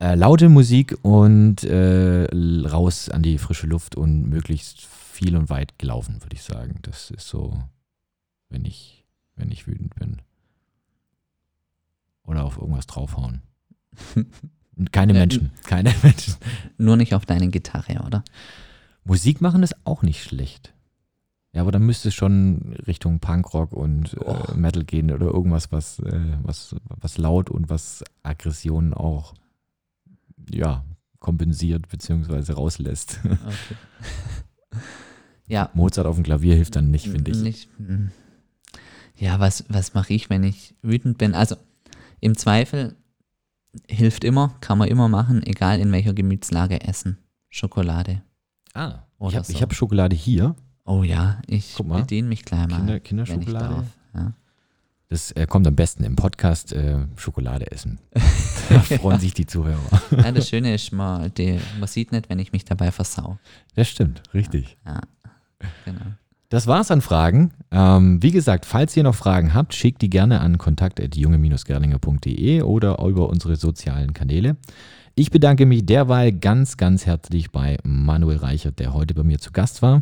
Äh, 0.00 0.14
laute 0.16 0.48
Musik 0.48 0.96
und 1.02 1.62
äh, 1.64 2.26
raus 2.66 3.08
an 3.08 3.22
die 3.22 3.38
frische 3.38 3.66
Luft 3.66 3.96
und 3.96 4.28
möglichst 4.28 4.80
viel 4.84 5.36
und 5.36 5.48
weit 5.50 5.78
gelaufen, 5.78 6.22
würde 6.22 6.34
ich 6.34 6.42
sagen. 6.42 6.78
Das 6.82 7.10
ist 7.10 7.28
so, 7.28 7.62
wenn 8.48 8.64
ich, 8.64 9.04
wenn 9.36 9.50
ich 9.50 9.66
wütend 9.66 9.94
bin. 9.94 10.20
Oder 12.24 12.44
auf 12.44 12.58
irgendwas 12.58 12.86
draufhauen. 12.86 13.42
Keine 14.90 15.12
Menschen, 15.12 15.52
keine 15.64 15.94
Menschen. 16.02 16.34
Nur 16.78 16.96
nicht 16.96 17.14
auf 17.14 17.24
deine 17.26 17.46
Gitarre, 17.46 18.02
oder? 18.04 18.24
Musik 19.04 19.40
machen 19.40 19.62
ist 19.62 19.76
auch 19.84 20.02
nicht 20.02 20.24
schlecht. 20.24 20.74
Ja, 21.52 21.60
aber 21.62 21.70
dann 21.70 21.86
müsste 21.86 22.08
es 22.08 22.14
schon 22.14 22.74
Richtung 22.84 23.20
Punkrock 23.20 23.72
und 23.72 24.16
Oh. 24.18 24.32
äh, 24.32 24.54
Metal 24.56 24.82
gehen 24.82 25.12
oder 25.12 25.26
irgendwas, 25.26 25.70
was, 25.70 26.00
äh, 26.00 26.36
was, 26.42 26.74
was 26.88 27.18
laut 27.18 27.50
und 27.50 27.68
was 27.70 28.02
Aggressionen 28.24 28.94
auch 28.94 29.34
ja, 30.50 30.84
kompensiert 31.18 31.88
bzw. 31.88 32.52
rauslässt. 32.52 33.20
Okay. 33.24 34.80
ja, 35.46 35.70
Mozart 35.74 36.06
auf 36.06 36.16
dem 36.16 36.24
Klavier 36.24 36.54
hilft 36.54 36.76
dann 36.76 36.90
nicht, 36.90 37.08
finde 37.08 37.30
ich. 37.30 37.38
Nicht, 37.38 37.80
mm. 37.80 38.08
ja, 39.16 39.40
was, 39.40 39.64
was 39.68 39.94
mache 39.94 40.12
ich, 40.12 40.30
wenn 40.30 40.42
ich 40.42 40.74
wütend 40.82 41.18
bin? 41.18 41.34
Also 41.34 41.56
im 42.20 42.36
Zweifel 42.36 42.96
hilft 43.88 44.24
immer, 44.24 44.56
kann 44.60 44.78
man 44.78 44.88
immer 44.88 45.08
machen, 45.08 45.42
egal 45.42 45.80
in 45.80 45.92
welcher 45.92 46.14
Gemütslage 46.14 46.82
essen. 46.82 47.18
Schokolade. 47.48 48.22
Ah, 48.72 49.04
ich 49.14 49.20
Oder 49.20 49.36
habe 49.36 49.52
so. 49.52 49.60
hab 49.60 49.74
Schokolade 49.74 50.16
hier. 50.16 50.56
Oh 50.84 51.02
ja, 51.02 51.40
ich 51.46 51.76
bediene 51.76 52.28
mich 52.28 52.44
gleich 52.44 52.68
mal. 52.68 52.76
Kinder, 52.76 52.88
wenn 52.88 52.96
ich 52.96 53.04
Kinderschokolade. 53.04 53.74
darf. 53.74 53.86
Ja. 54.14 54.34
Das 55.08 55.32
äh, 55.32 55.46
kommt 55.46 55.66
am 55.66 55.76
besten 55.76 56.04
im 56.04 56.16
Podcast 56.16 56.72
äh, 56.72 56.98
Schokolade 57.16 57.70
essen. 57.70 57.98
Da 58.70 58.80
freuen 58.80 59.20
sich 59.20 59.34
die 59.34 59.44
Zuhörer. 59.44 59.78
ja, 60.10 60.32
das 60.32 60.48
Schöne 60.48 60.74
ist, 60.74 60.90
man, 60.90 61.30
die, 61.34 61.60
man 61.78 61.86
sieht 61.86 62.12
nicht, 62.12 62.30
wenn 62.30 62.38
ich 62.38 62.52
mich 62.52 62.64
dabei 62.64 62.90
versau. 62.90 63.36
Das 63.74 63.88
stimmt, 63.88 64.22
richtig. 64.32 64.78
Ja, 64.86 65.02
genau. 65.84 66.06
Das 66.48 66.66
war's 66.66 66.90
an 66.90 67.02
Fragen. 67.02 67.52
Ähm, 67.70 68.22
wie 68.22 68.30
gesagt, 68.30 68.64
falls 68.64 68.96
ihr 68.96 69.02
noch 69.02 69.14
Fragen 69.14 69.52
habt, 69.52 69.74
schickt 69.74 70.00
die 70.00 70.08
gerne 70.08 70.40
an 70.40 70.56
kontakt.junge-gerlinger.de 70.56 72.62
oder 72.62 72.98
über 73.00 73.28
unsere 73.28 73.56
sozialen 73.56 74.14
Kanäle. 74.14 74.56
Ich 75.14 75.30
bedanke 75.30 75.66
mich 75.66 75.84
derweil 75.84 76.32
ganz, 76.32 76.78
ganz 76.78 77.04
herzlich 77.04 77.50
bei 77.50 77.76
Manuel 77.82 78.38
Reichert, 78.38 78.78
der 78.78 78.94
heute 78.94 79.12
bei 79.12 79.24
mir 79.24 79.38
zu 79.38 79.52
Gast 79.52 79.82
war. 79.82 80.00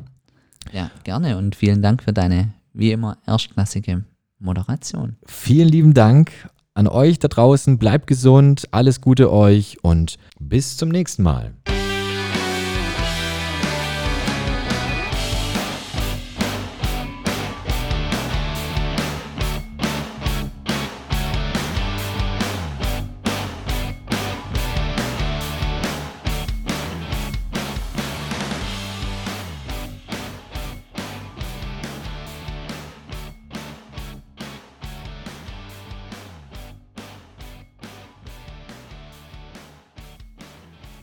Ja, 0.73 0.93
gerne 1.03 1.37
und 1.37 1.57
vielen 1.57 1.83
Dank 1.83 2.05
für 2.05 2.13
deine, 2.13 2.55
wie 2.75 2.93
immer, 2.93 3.19
erstklassige 3.27 4.05
Moderation. 4.43 5.17
Vielen 5.27 5.69
lieben 5.69 5.95
Dank 5.95 6.33
an 6.75 6.89
euch 6.89 7.19
da 7.19 7.29
draußen. 7.29 7.79
Bleibt 7.79 8.07
gesund, 8.07 8.69
alles 8.71 9.01
Gute 9.01 9.33
euch 9.33 9.79
und 9.83 10.19
bis 10.39 10.77
zum 10.77 10.89
nächsten 10.89 11.23
Mal. 11.23 11.53